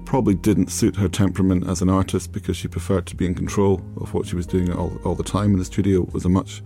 Probably 0.05 0.35
didn't 0.35 0.71
suit 0.71 0.97
her 0.97 1.09
temperament 1.09 1.69
as 1.69 1.83
an 1.83 1.89
artist 1.89 2.33
because 2.33 2.57
she 2.57 2.69
preferred 2.69 3.07
to 3.07 3.17
be 3.17 3.27
in 3.27 3.35
control 3.35 3.83
of 4.01 4.13
what 4.15 4.27
she 4.27 4.37
was 4.37 4.47
doing 4.47 4.73
all, 4.73 4.97
all 5.05 5.15
the 5.15 5.23
time, 5.23 5.51
and 5.51 5.61
the 5.61 5.65
studio 5.65 6.09
was 6.13 6.25
a 6.25 6.29
much 6.29 6.63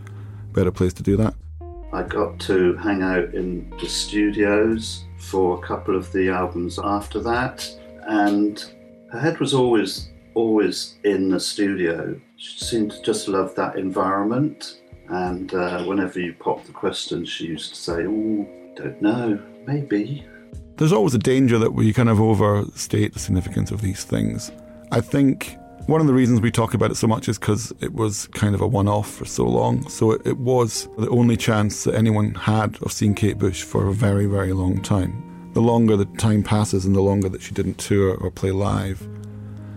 better 0.53 0.71
place 0.71 0.93
to 0.95 1.03
do 1.03 1.17
that. 1.17 1.35
I 1.93 2.03
got 2.03 2.41
to 2.41 2.75
hang 2.77 3.03
out 3.03 3.35
in 3.35 3.71
the 3.81 3.87
studios 3.87 5.05
for 5.19 5.59
a 5.59 5.67
couple 5.67 5.97
of 5.97 6.11
the 6.13 6.31
albums 6.31 6.79
after 6.83 7.21
that, 7.21 7.69
and 8.07 8.65
her 9.13 9.21
head 9.21 9.39
was 9.41 9.55
always 9.55 10.11
always 10.35 10.99
in 11.05 11.31
the 11.31 11.41
studio. 11.41 12.21
She 12.37 12.65
seemed 12.65 12.91
to 12.91 13.03
just 13.03 13.29
love 13.29 13.55
that 13.55 13.77
environment. 13.77 14.81
And 15.09 15.53
uh, 15.55 15.85
whenever 15.85 16.19
you 16.19 16.35
popped 16.35 16.67
the 16.67 16.73
question, 16.73 17.25
she 17.25 17.47
used 17.47 17.75
to 17.75 17.81
say, 17.81 18.07
"Oh, 18.07 18.49
don't 18.75 19.01
know, 19.01 19.41
maybe." 19.67 20.27
There's 20.77 20.93
always 20.93 21.15
a 21.15 21.19
danger 21.19 21.59
that 21.59 21.73
we 21.73 21.93
kind 21.93 22.09
of 22.09 22.21
overstate 22.21 23.13
the 23.13 23.19
significance 23.19 23.71
of 23.71 23.81
these 23.81 24.05
things. 24.05 24.51
I 24.91 25.01
think 25.01 25.57
one 25.87 26.01
of 26.01 26.07
the 26.07 26.15
reasons 26.15 26.41
we 26.41 26.51
talk 26.51 26.75
about 26.75 26.91
it 26.91 26.97
so 26.97 27.07
much 27.07 27.29
is 27.29 27.39
because 27.39 27.73
it 27.81 27.93
was 27.93 28.27
kind 28.29 28.55
of 28.55 28.61
a 28.61 28.67
one 28.67 28.89
off 28.89 29.11
for 29.11 29.25
so 29.25 29.45
long. 29.45 29.89
So 29.89 30.13
it, 30.13 30.27
it, 30.27 30.39
was 30.39 30.89
the 30.97 31.09
only 31.11 31.37
chance 31.37 31.85
that 31.85 31.95
anyone 31.95 32.35
had 32.35 32.81
of 32.83 32.91
seeing 32.91 33.15
Kate 33.15 33.39
Bush 33.39 33.63
for 33.63 33.87
a 33.89 33.93
very, 33.93 34.27
very 34.27 34.53
long 34.53 34.81
time. 34.83 35.51
The 35.53 35.61
longer 35.61 35.97
the 35.97 36.07
time 36.07 36.43
passes 36.43 36.85
and 36.85 36.97
the 36.97 37.03
longer 37.03 37.29
that 37.29 37.43
she 37.43 37.53
didn't 37.53 37.79
tour 37.79 38.17
or 38.17 38.31
play 38.31 38.51
live, 38.51 39.07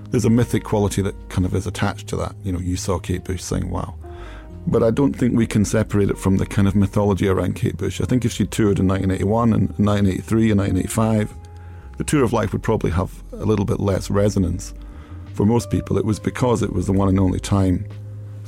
there's 0.09 0.25
a 0.25 0.29
mythic 0.29 0.63
quality 0.63 1.01
that 1.01 1.29
kind 1.29 1.45
of 1.45 1.53
is 1.53 1.67
attached 1.67 2.07
to 2.07 2.15
that. 2.15 2.35
You 2.43 2.53
know, 2.53 2.59
you 2.59 2.77
saw 2.77 2.97
Kate 2.97 3.23
Bush 3.23 3.43
saying, 3.43 3.69
wow, 3.69 3.95
but 4.67 4.83
I 4.83 4.91
don't 4.91 5.13
think 5.13 5.35
we 5.35 5.47
can 5.47 5.63
separate 5.63 6.09
it 6.09 6.17
from 6.17 6.37
the 6.37 6.45
kind 6.45 6.67
of 6.67 6.75
mythology 6.75 7.29
around 7.29 7.55
Kate 7.55 7.77
Bush. 7.77 8.01
I 8.01 8.05
think 8.05 8.25
if 8.25 8.33
she 8.33 8.45
toured 8.45 8.79
in 8.79 8.87
1981 8.87 9.53
and 9.53 9.69
1983 9.79 10.51
and 10.51 10.59
1985, 10.59 11.33
the 11.97 12.03
Tour 12.03 12.23
of 12.25 12.33
Life 12.33 12.51
would 12.51 12.63
probably 12.63 12.91
have 12.91 13.23
a 13.31 13.45
little 13.45 13.63
bit 13.63 13.79
less 13.79 14.09
resonance. 14.09 14.73
For 15.33 15.45
most 15.45 15.71
people, 15.71 15.97
it 15.97 16.03
was 16.03 16.19
because 16.19 16.61
it 16.61 16.73
was 16.73 16.85
the 16.85 16.91
one 16.91 17.07
and 17.07 17.17
only 17.19 17.39
time 17.39 17.87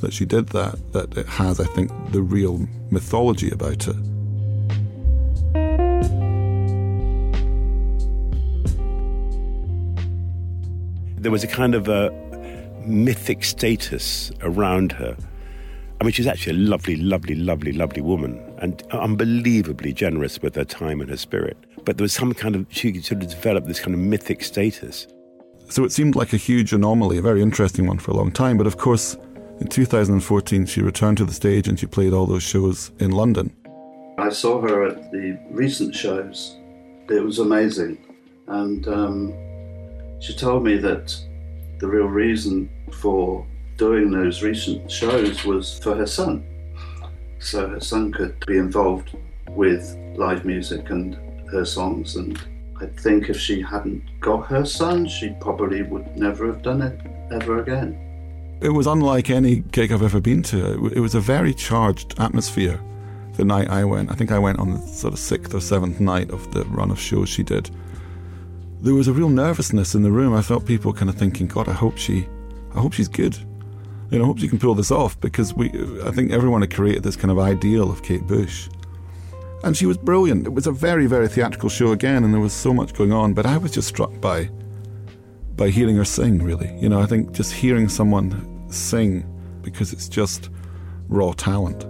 that 0.02 0.12
she 0.12 0.26
did 0.26 0.48
that 0.50 0.92
that 0.92 1.18
it 1.18 1.26
has, 1.26 1.60
I 1.60 1.66
think, 1.66 1.90
the 2.12 2.22
real 2.22 2.68
mythology 2.92 3.50
about 3.50 3.88
it. 3.88 3.96
There 11.22 11.32
was 11.32 11.44
a 11.44 11.48
kind 11.48 11.76
of 11.76 11.88
a 11.88 12.12
mythic 12.86 13.44
status 13.46 14.32
around 14.42 14.92
her 14.94 15.16
I 16.02 16.06
mean, 16.06 16.14
she's 16.14 16.28
actually 16.28 16.56
a 16.56 16.60
lovely, 16.62 16.96
lovely, 16.96 17.36
lovely, 17.36 17.74
lovely 17.74 18.02
woman 18.02 18.42
and 18.60 18.82
unbelievably 18.92 19.92
generous 19.94 20.42
with 20.42 20.56
her 20.56 20.64
time 20.64 21.02
and 21.02 21.10
her 21.10 21.18
spirit. 21.18 21.58
But 21.84 21.98
there 21.98 22.04
was 22.04 22.14
some 22.14 22.34
kind 22.34 22.56
of, 22.56 22.66
she 22.70 23.02
sort 23.02 23.22
of 23.22 23.30
developed 23.30 23.68
this 23.68 23.82
kind 23.82 23.94
of 23.94 24.00
mythic 24.00 24.44
status. 24.44 25.08
So 25.68 25.84
it 25.84 25.92
seemed 25.92 26.16
like 26.16 26.32
a 26.32 26.38
huge 26.38 26.72
anomaly, 26.72 27.18
a 27.18 27.22
very 27.22 27.42
interesting 27.42 27.86
one 27.86 28.00
for 28.00 28.12
a 28.12 28.16
long 28.16 28.32
time. 28.32 28.58
But 28.58 28.66
of 28.66 28.78
course, 28.78 29.18
in 29.60 29.68
2014, 29.68 30.66
she 30.66 30.82
returned 30.82 31.18
to 31.18 31.26
the 31.26 31.34
stage 31.34 31.68
and 31.68 31.78
she 31.78 31.86
played 31.86 32.14
all 32.14 32.26
those 32.26 32.44
shows 32.44 32.92
in 33.00 33.12
London. 33.12 33.54
I 34.18 34.30
saw 34.30 34.62
her 34.62 34.88
at 34.88 35.12
the 35.12 35.38
recent 35.50 35.94
shows. 35.94 36.56
It 37.10 37.24
was 37.24 37.40
amazing. 37.40 37.98
And 38.48 38.88
um, 38.88 39.34
she 40.22 40.34
told 40.34 40.64
me 40.64 40.78
that 40.78 41.14
the 41.80 41.88
real 41.88 42.08
reason 42.08 42.70
for 43.02 43.46
doing 43.80 44.12
those 44.12 44.44
recent 44.44 44.92
shows 44.92 45.46
was 45.46 45.80
for 45.80 45.96
her 45.96 46.06
son. 46.06 46.46
So 47.40 47.70
her 47.70 47.80
son 47.80 48.12
could 48.12 48.46
be 48.46 48.58
involved 48.58 49.18
with 49.48 49.98
live 50.16 50.44
music 50.44 50.90
and 50.90 51.16
her 51.50 51.64
songs. 51.64 52.18
And 52.18 52.38
I 52.82 52.88
think 52.88 53.30
if 53.30 53.40
she 53.40 53.62
hadn't 53.62 54.04
got 54.20 54.48
her 54.48 54.66
son, 54.66 55.08
she 55.08 55.34
probably 55.40 55.82
would 55.82 56.18
never 56.18 56.46
have 56.48 56.62
done 56.62 56.82
it 56.82 57.00
ever 57.32 57.62
again. 57.62 57.98
It 58.62 58.70
was 58.70 58.86
unlike 58.86 59.30
any 59.30 59.62
gig 59.72 59.94
I've 59.94 60.04
ever 60.04 60.20
been 60.20 60.44
to. 60.44 60.88
It 60.94 61.00
was 61.00 61.16
a 61.16 61.22
very 61.22 61.54
charged 61.54 62.20
atmosphere 62.20 62.78
the 63.38 63.46
night 63.46 63.70
I 63.70 63.86
went. 63.86 64.12
I 64.12 64.16
think 64.16 64.34
I 64.34 64.40
went 64.40 64.60
on 64.60 64.72
the 64.72 64.80
sort 64.80 65.14
of 65.14 65.20
sixth 65.20 65.54
or 65.54 65.62
seventh 65.62 66.02
night 66.02 66.32
of 66.32 66.52
the 66.52 66.66
run 66.66 66.92
of 66.92 67.00
shows 67.00 67.30
she 67.30 67.44
did. 67.44 67.72
There 68.82 68.94
was 68.94 69.08
a 69.08 69.14
real 69.14 69.30
nervousness 69.30 69.96
in 69.96 70.04
the 70.04 70.12
room. 70.12 70.34
I 70.34 70.42
felt 70.42 70.66
people 70.66 70.92
kind 70.92 71.10
of 71.10 71.16
thinking, 71.16 71.48
God, 71.48 71.70
I 71.70 71.74
hope 71.74 71.98
she, 71.98 72.28
I 72.76 72.82
hope 72.82 72.92
she's 72.92 73.08
good. 73.08 73.38
You 74.12 74.18
know, 74.18 74.24
I 74.24 74.28
hope 74.28 74.40
she 74.40 74.48
can 74.48 74.60
pull 74.60 74.76
this 74.76 74.92
off 74.92 75.20
because 75.22 75.54
we, 75.54 75.70
I 76.04 76.12
think 76.12 76.32
everyone 76.32 76.62
had 76.62 76.74
created 76.74 77.04
this 77.04 77.16
kind 77.16 77.32
of 77.32 77.38
ideal 77.38 77.92
of 77.92 78.02
Kate 78.02 78.26
Bush. 78.26 78.68
And 79.64 79.76
she 79.76 79.86
was 79.86 79.98
brilliant. 79.98 80.48
It 80.48 80.54
was 80.54 80.68
a 80.68 80.72
very, 80.72 81.06
very 81.06 81.28
theatrical 81.28 81.70
show 81.70 81.92
again, 81.92 82.24
and 82.24 82.34
there 82.34 82.42
was 82.42 82.54
so 82.54 82.74
much 82.74 82.94
going 82.94 83.12
on. 83.12 83.34
But 83.34 83.46
I 83.46 83.58
was 83.58 83.72
just 83.72 83.88
struck 83.88 84.20
by, 84.22 84.50
by 85.56 85.70
hearing 85.70 85.98
her 85.98 86.06
sing. 86.06 86.42
Really, 86.42 86.74
you 86.80 86.90
know, 86.90 87.02
I 87.02 87.06
think 87.06 87.34
just 87.34 87.54
hearing 87.54 87.90
someone 87.90 88.66
sing 88.72 89.26
because 89.62 89.92
it's 89.92 90.08
just 90.08 90.50
raw 91.10 91.34
talent. 91.34 91.86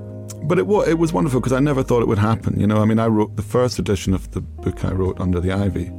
But 0.47 0.57
it 0.57 0.65
was 0.65 0.87
it 0.87 0.97
was 0.97 1.13
wonderful 1.13 1.39
because 1.39 1.53
I 1.53 1.59
never 1.59 1.83
thought 1.83 2.01
it 2.01 2.07
would 2.07 2.17
happen. 2.17 2.59
You 2.59 2.67
know, 2.67 2.81
I 2.81 2.85
mean, 2.85 2.99
I 2.99 3.07
wrote 3.07 3.35
the 3.35 3.43
first 3.43 3.77
edition 3.77 4.13
of 4.13 4.31
the 4.31 4.41
book 4.41 4.83
I 4.83 4.91
wrote 4.91 5.19
under 5.19 5.39
the 5.39 5.51
ivy. 5.51 5.91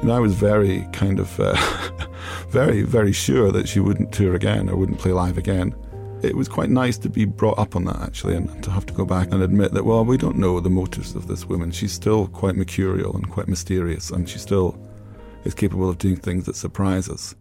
You 0.00 0.04
know, 0.04 0.16
I 0.16 0.20
was 0.20 0.34
very 0.34 0.86
kind 0.92 1.18
of, 1.18 1.40
uh, 1.40 1.54
very, 2.48 2.82
very 2.82 3.12
sure 3.12 3.52
that 3.52 3.68
she 3.68 3.78
wouldn't 3.78 4.12
tour 4.12 4.34
again 4.34 4.68
or 4.68 4.76
wouldn't 4.76 4.98
play 4.98 5.12
live 5.12 5.36
again. 5.36 5.74
It 6.22 6.34
was 6.34 6.48
quite 6.48 6.70
nice 6.70 6.98
to 6.98 7.10
be 7.10 7.24
brought 7.24 7.58
up 7.58 7.76
on 7.76 7.84
that 7.84 8.00
actually 8.00 8.34
and 8.34 8.62
to 8.64 8.70
have 8.70 8.86
to 8.86 8.94
go 8.94 9.04
back 9.04 9.30
and 9.30 9.42
admit 9.42 9.72
that 9.72 9.84
well 9.84 10.04
we 10.04 10.16
don't 10.16 10.36
know 10.36 10.58
the 10.58 10.70
motives 10.70 11.14
of 11.14 11.28
this 11.28 11.44
woman. 11.44 11.70
She's 11.70 11.92
still 11.92 12.26
quite 12.28 12.56
mercurial 12.56 13.14
and 13.14 13.30
quite 13.30 13.48
mysterious 13.48 14.10
and 14.10 14.28
she 14.28 14.38
still 14.38 14.78
is 15.44 15.54
capable 15.54 15.88
of 15.88 15.98
doing 15.98 16.16
things 16.16 16.46
that 16.46 16.56
surprise 16.56 17.08
us. 17.08 17.34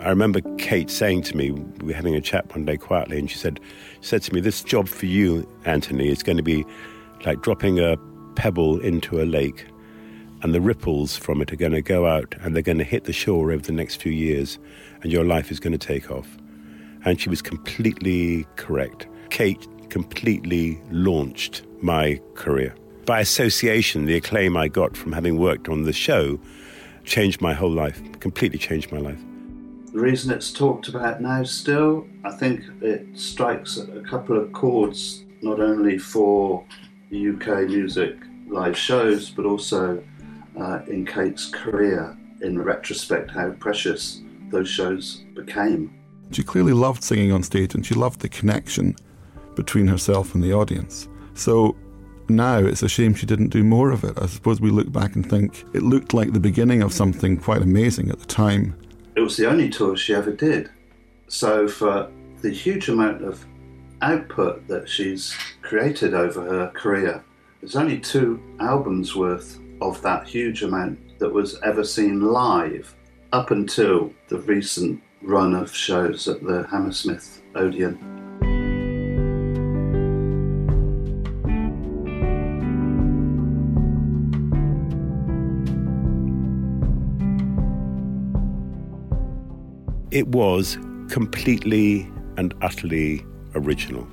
I 0.00 0.10
remember 0.10 0.42
Kate 0.58 0.90
saying 0.90 1.22
to 1.22 1.36
me, 1.36 1.52
we 1.52 1.86
were 1.86 1.94
having 1.94 2.14
a 2.14 2.20
chat 2.20 2.54
one 2.54 2.66
day 2.66 2.76
quietly, 2.76 3.18
and 3.18 3.30
she 3.30 3.38
said, 3.38 3.58
she 4.02 4.06
said 4.06 4.22
to 4.24 4.34
me, 4.34 4.40
This 4.42 4.62
job 4.62 4.86
for 4.86 5.06
you, 5.06 5.48
Anthony, 5.64 6.10
is 6.10 6.22
going 6.22 6.36
to 6.36 6.42
be 6.42 6.66
like 7.24 7.42
dropping 7.42 7.78
a 7.78 7.96
pebble 8.34 8.78
into 8.80 9.20
a 9.20 9.24
lake 9.24 9.66
and 10.44 10.54
the 10.54 10.60
ripples 10.60 11.16
from 11.16 11.40
it 11.40 11.50
are 11.52 11.56
going 11.56 11.72
to 11.72 11.80
go 11.80 12.06
out 12.06 12.34
and 12.40 12.54
they're 12.54 12.62
going 12.62 12.78
to 12.78 12.84
hit 12.84 13.04
the 13.04 13.14
shore 13.14 13.50
over 13.50 13.62
the 13.62 13.72
next 13.72 13.96
few 13.96 14.12
years, 14.12 14.58
and 15.02 15.10
your 15.10 15.24
life 15.24 15.50
is 15.50 15.58
going 15.58 15.72
to 15.72 15.78
take 15.78 16.10
off. 16.10 16.36
And 17.06 17.18
she 17.18 17.30
was 17.30 17.40
completely 17.40 18.46
correct. 18.56 19.06
Kate 19.30 19.66
completely 19.88 20.78
launched 20.90 21.62
my 21.80 22.20
career. 22.34 22.74
By 23.06 23.20
association, 23.20 24.04
the 24.04 24.16
acclaim 24.16 24.54
I 24.54 24.68
got 24.68 24.98
from 24.98 25.12
having 25.12 25.38
worked 25.38 25.70
on 25.70 25.84
the 25.84 25.94
show 25.94 26.38
changed 27.04 27.40
my 27.40 27.54
whole 27.54 27.72
life, 27.72 28.02
completely 28.20 28.58
changed 28.58 28.92
my 28.92 28.98
life. 28.98 29.20
The 29.94 30.00
reason 30.00 30.30
it's 30.30 30.52
talked 30.52 30.88
about 30.88 31.22
now 31.22 31.42
still, 31.44 32.06
I 32.22 32.32
think 32.32 32.60
it 32.82 33.06
strikes 33.14 33.78
a 33.78 34.02
couple 34.02 34.38
of 34.38 34.52
chords 34.52 35.24
not 35.40 35.60
only 35.60 35.96
for 35.98 36.66
UK 37.14 37.68
music 37.68 38.16
live 38.48 38.76
shows, 38.76 39.30
but 39.30 39.46
also 39.46 40.02
uh, 40.60 40.80
in 40.86 41.06
Kate's 41.06 41.46
career, 41.46 42.16
in 42.40 42.60
retrospect, 42.60 43.30
how 43.30 43.50
precious 43.52 44.22
those 44.50 44.68
shows 44.68 45.24
became. 45.34 45.92
She 46.30 46.42
clearly 46.42 46.72
loved 46.72 47.02
singing 47.02 47.32
on 47.32 47.42
stage 47.42 47.74
and 47.74 47.84
she 47.84 47.94
loved 47.94 48.20
the 48.20 48.28
connection 48.28 48.96
between 49.54 49.86
herself 49.86 50.34
and 50.34 50.42
the 50.42 50.52
audience. 50.52 51.08
So 51.34 51.76
now 52.28 52.58
it's 52.58 52.82
a 52.82 52.88
shame 52.88 53.14
she 53.14 53.26
didn't 53.26 53.48
do 53.48 53.62
more 53.62 53.90
of 53.90 54.04
it. 54.04 54.18
I 54.20 54.26
suppose 54.26 54.60
we 54.60 54.70
look 54.70 54.90
back 54.90 55.14
and 55.14 55.28
think 55.28 55.64
it 55.74 55.82
looked 55.82 56.14
like 56.14 56.32
the 56.32 56.40
beginning 56.40 56.82
of 56.82 56.92
something 56.92 57.36
quite 57.36 57.62
amazing 57.62 58.10
at 58.10 58.18
the 58.18 58.26
time. 58.26 58.76
It 59.16 59.20
was 59.20 59.36
the 59.36 59.48
only 59.48 59.68
tour 59.68 59.96
she 59.96 60.14
ever 60.14 60.32
did. 60.32 60.70
So, 61.28 61.68
for 61.68 62.10
the 62.42 62.50
huge 62.50 62.88
amount 62.88 63.22
of 63.24 63.44
output 64.04 64.68
that 64.68 64.86
she's 64.86 65.34
created 65.62 66.12
over 66.12 66.42
her 66.42 66.70
career, 66.74 67.24
there's 67.60 67.74
only 67.74 67.98
two 67.98 68.38
albums 68.60 69.16
worth 69.16 69.58
of 69.80 70.00
that 70.02 70.28
huge 70.28 70.62
amount 70.62 71.18
that 71.18 71.32
was 71.32 71.58
ever 71.62 71.82
seen 71.82 72.20
live 72.20 72.94
up 73.32 73.50
until 73.50 74.12
the 74.28 74.38
recent 74.40 75.02
run 75.22 75.54
of 75.54 75.74
shows 75.74 76.28
at 76.28 76.42
the 76.42 76.66
Hammersmith 76.70 77.42
Odeon. 77.54 77.98
It 90.10 90.28
was 90.28 90.76
completely 91.08 92.12
and 92.36 92.54
utterly 92.60 93.24
original. 93.54 94.06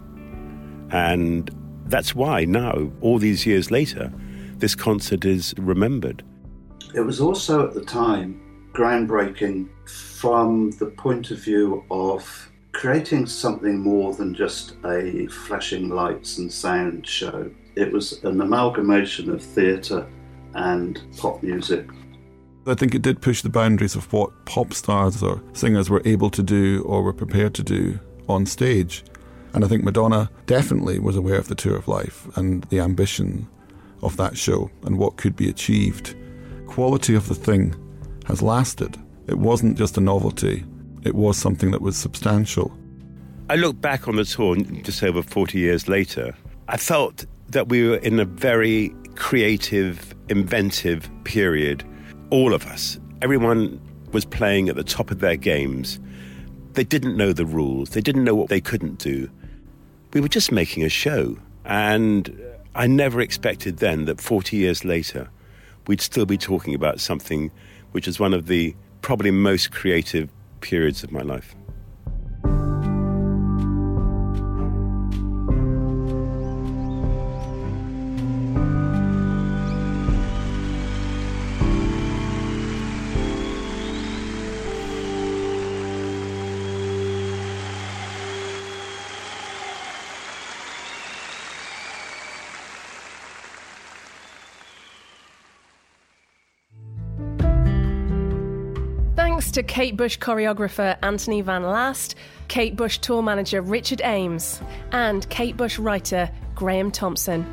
And 0.91 1.49
that's 1.86 2.15
why 2.15 2.45
now, 2.45 2.91
all 3.01 3.17
these 3.17 3.45
years 3.45 3.71
later, 3.71 4.12
this 4.58 4.75
concert 4.75 5.25
is 5.25 5.54
remembered. 5.58 6.23
It 6.93 7.01
was 7.01 7.21
also 7.21 7.65
at 7.67 7.73
the 7.73 7.84
time 7.84 8.41
groundbreaking 8.73 9.67
from 9.88 10.71
the 10.71 10.88
point 10.88 11.32
of 11.32 11.39
view 11.39 11.84
of 11.91 12.51
creating 12.71 13.25
something 13.25 13.80
more 13.80 14.13
than 14.13 14.34
just 14.34 14.75
a 14.86 15.27
flashing 15.27 15.89
lights 15.89 16.38
and 16.38 16.51
sound 16.51 17.06
show. 17.06 17.51
It 17.75 17.91
was 17.91 18.23
an 18.23 18.39
amalgamation 18.39 19.30
of 19.30 19.41
theatre 19.41 20.08
and 20.54 21.01
pop 21.17 21.41
music. 21.43 21.89
I 22.67 22.75
think 22.75 22.93
it 22.93 23.01
did 23.01 23.21
push 23.21 23.41
the 23.41 23.49
boundaries 23.49 23.95
of 23.95 24.12
what 24.13 24.45
pop 24.45 24.73
stars 24.73 25.23
or 25.23 25.41
singers 25.54 25.89
were 25.89 26.01
able 26.06 26.30
to 26.30 26.43
do 26.43 26.84
or 26.86 27.01
were 27.01 27.13
prepared 27.13 27.54
to 27.56 27.63
do 27.63 27.99
on 28.30 28.45
stage. 28.45 29.04
And 29.54 29.66
I 29.66 29.68
think 29.68 29.84
Madonna 29.84 30.30
definitely 30.46 31.00
was 31.00 31.16
aware 31.16 31.38
of 31.38 31.48
the 31.48 31.56
tour 31.56 31.76
of 31.76 31.88
life 31.88 32.28
and 32.38 32.64
the 32.66 32.80
ambition 32.80 33.48
of 34.02 34.18
that 34.18 34.38
show 34.38 34.72
and 34.84 34.98
what 34.98 35.18
could 35.18 35.36
be 35.36 35.50
achieved. 35.50 36.16
Quality 36.68 37.16
of 37.16 37.28
the 37.28 37.36
thing 37.36 37.76
has 38.26 38.42
lasted. 38.42 38.98
It 39.28 39.38
wasn't 39.38 39.78
just 39.78 39.98
a 39.98 40.02
novelty, 40.02 40.64
it 41.04 41.16
was 41.16 41.38
something 41.38 41.72
that 41.72 41.82
was 41.82 41.98
substantial. 41.98 42.72
I 43.50 43.56
look 43.56 43.82
back 43.82 44.08
on 44.08 44.16
the 44.16 44.24
tour 44.24 44.56
just 44.56 45.04
over 45.04 45.22
40 45.22 45.60
years 45.60 45.88
later. 45.88 46.34
I 46.68 46.78
felt 46.78 47.26
that 47.50 47.68
we 47.68 47.88
were 47.88 47.98
in 47.98 48.20
a 48.20 48.26
very 48.26 48.96
creative, 49.16 50.16
inventive 50.30 51.10
period. 51.26 51.84
All 52.30 52.54
of 52.54 52.66
us, 52.66 53.00
everyone 53.22 53.82
was 54.14 54.26
playing 54.26 54.70
at 54.70 54.76
the 54.76 54.84
top 54.84 55.12
of 55.12 55.20
their 55.20 55.36
games. 55.36 56.00
They 56.74 56.86
didn't 56.86 57.18
know 57.18 57.34
the 57.34 57.46
rules, 57.46 57.90
they 57.90 58.02
didn't 58.02 58.24
know 58.24 58.36
what 58.36 58.50
they 58.50 58.62
couldn't 58.62 59.00
do. 59.00 59.30
We 60.13 60.21
were 60.21 60.28
just 60.28 60.52
making 60.52 60.84
a 60.84 60.89
show. 60.89 61.38
And 61.65 62.41
I 62.76 62.88
never 62.88 63.21
expected 63.21 63.78
then 63.78 64.06
that 64.06 64.19
40 64.19 64.58
years 64.58 64.84
later, 64.84 65.30
we'd 65.88 66.02
still 66.02 66.26
be 66.26 66.38
talking 66.38 66.74
about 66.76 67.00
something 67.00 67.52
which 67.91 68.08
is 68.08 68.19
one 68.19 68.34
of 68.34 68.47
the 68.47 68.76
probably 69.02 69.32
most 69.32 69.71
creative 69.71 70.30
periods 70.62 71.04
of 71.04 71.12
my 71.12 71.21
life. 71.21 71.56
To 99.62 99.67
Kate 99.67 99.95
Bush 99.95 100.17
choreographer 100.17 100.97
Anthony 101.04 101.41
Van 101.41 101.62
Laast, 101.62 102.15
Kate 102.47 102.76
Bush 102.76 102.97
tour 102.97 103.21
manager 103.21 103.62
Richard 103.62 104.02
Ames, 104.04 104.60
and 104.91 105.30
Kate 105.30 105.56
Bush 105.56 105.78
writer 105.78 106.32
Graeme 106.56 106.89
Thomson. 106.89 107.43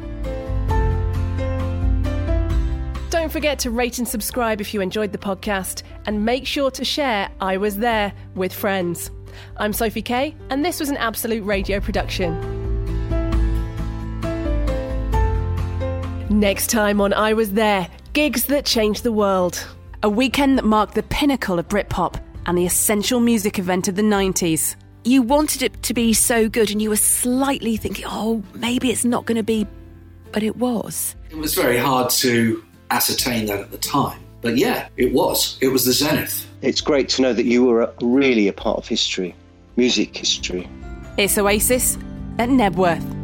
Don't 3.11 3.31
forget 3.31 3.59
to 3.59 3.71
rate 3.71 3.99
and 3.99 4.09
subscribe 4.09 4.59
if 4.63 4.73
you 4.73 4.81
enjoyed 4.81 5.13
the 5.13 5.19
podcast, 5.19 5.83
and 6.07 6.25
make 6.25 6.47
sure 6.47 6.71
to 6.71 6.83
share 6.83 7.29
I 7.43 7.59
Was 7.59 7.77
There 7.77 8.15
with 8.35 8.55
friends. 8.55 9.11
I'm 9.59 9.75
Sophie 9.75 10.01
Kay, 10.01 10.35
and 10.49 10.65
this 10.65 10.81
was 10.81 10.89
an 10.89 10.97
Absolute 10.97 11.45
Radio 11.45 11.79
production. 11.79 12.33
Next 16.31 16.71
time 16.71 17.03
on 17.03 17.13
I 17.13 17.35
Was 17.35 17.53
There, 17.53 17.87
gigs 18.15 18.47
that 18.47 18.65
changed 18.65 19.03
the 19.03 19.13
world. 19.13 19.63
A 20.05 20.09
weekend 20.09 20.59
that 20.59 20.65
marked 20.65 20.95
the 20.95 21.03
pinnacle 21.03 21.59
of 21.59 21.67
Britpop 21.67 22.23
and 22.47 22.57
the 22.57 22.65
essential 22.65 23.19
music 23.19 23.59
event 23.59 23.89
of 23.89 23.97
the 23.97 24.03
90s. 24.03 24.77
you 25.05 25.23
wanted 25.23 25.63
it 25.63 25.83
to 25.83 25.93
be 25.93 26.13
so 26.13 26.49
good 26.49 26.71
and 26.71 26.81
you 26.81 26.91
were 26.91 26.97
slightly 26.97 27.77
thinking, 27.77 28.05
oh, 28.07 28.43
maybe 28.55 28.91
it's 28.91 29.05
not 29.05 29.27
going 29.27 29.37
to 29.37 29.43
be, 29.43 29.67
but 30.31 30.45
it 30.45 30.57
was. 30.57 31.17
It 31.31 31.37
was 31.37 31.55
very 31.55 31.79
hard 31.79 32.11
to 32.11 32.63
ascertain 32.93 33.47
that 33.47 33.59
at 33.59 33.71
the 33.73 33.79
time. 33.79 34.21
But 34.41 34.57
yeah, 34.57 34.89
it 34.97 35.13
was. 35.13 35.59
It 35.61 35.69
was 35.69 35.85
the 35.85 35.93
zenith. 35.93 36.47
It's 36.63 36.81
great 36.81 37.09
to 37.11 37.23
know 37.23 37.33
that 37.33 37.47
you 37.47 37.65
were 37.65 37.93
really 38.01 38.47
a 38.47 38.53
part 38.53 38.79
of 38.79 38.87
history, 38.87 39.35
music 39.77 40.17
history. 40.17 40.69
It's 41.17 41.37
Oasis 41.39 41.97
at 42.39 42.51
Knebworth. 42.51 43.18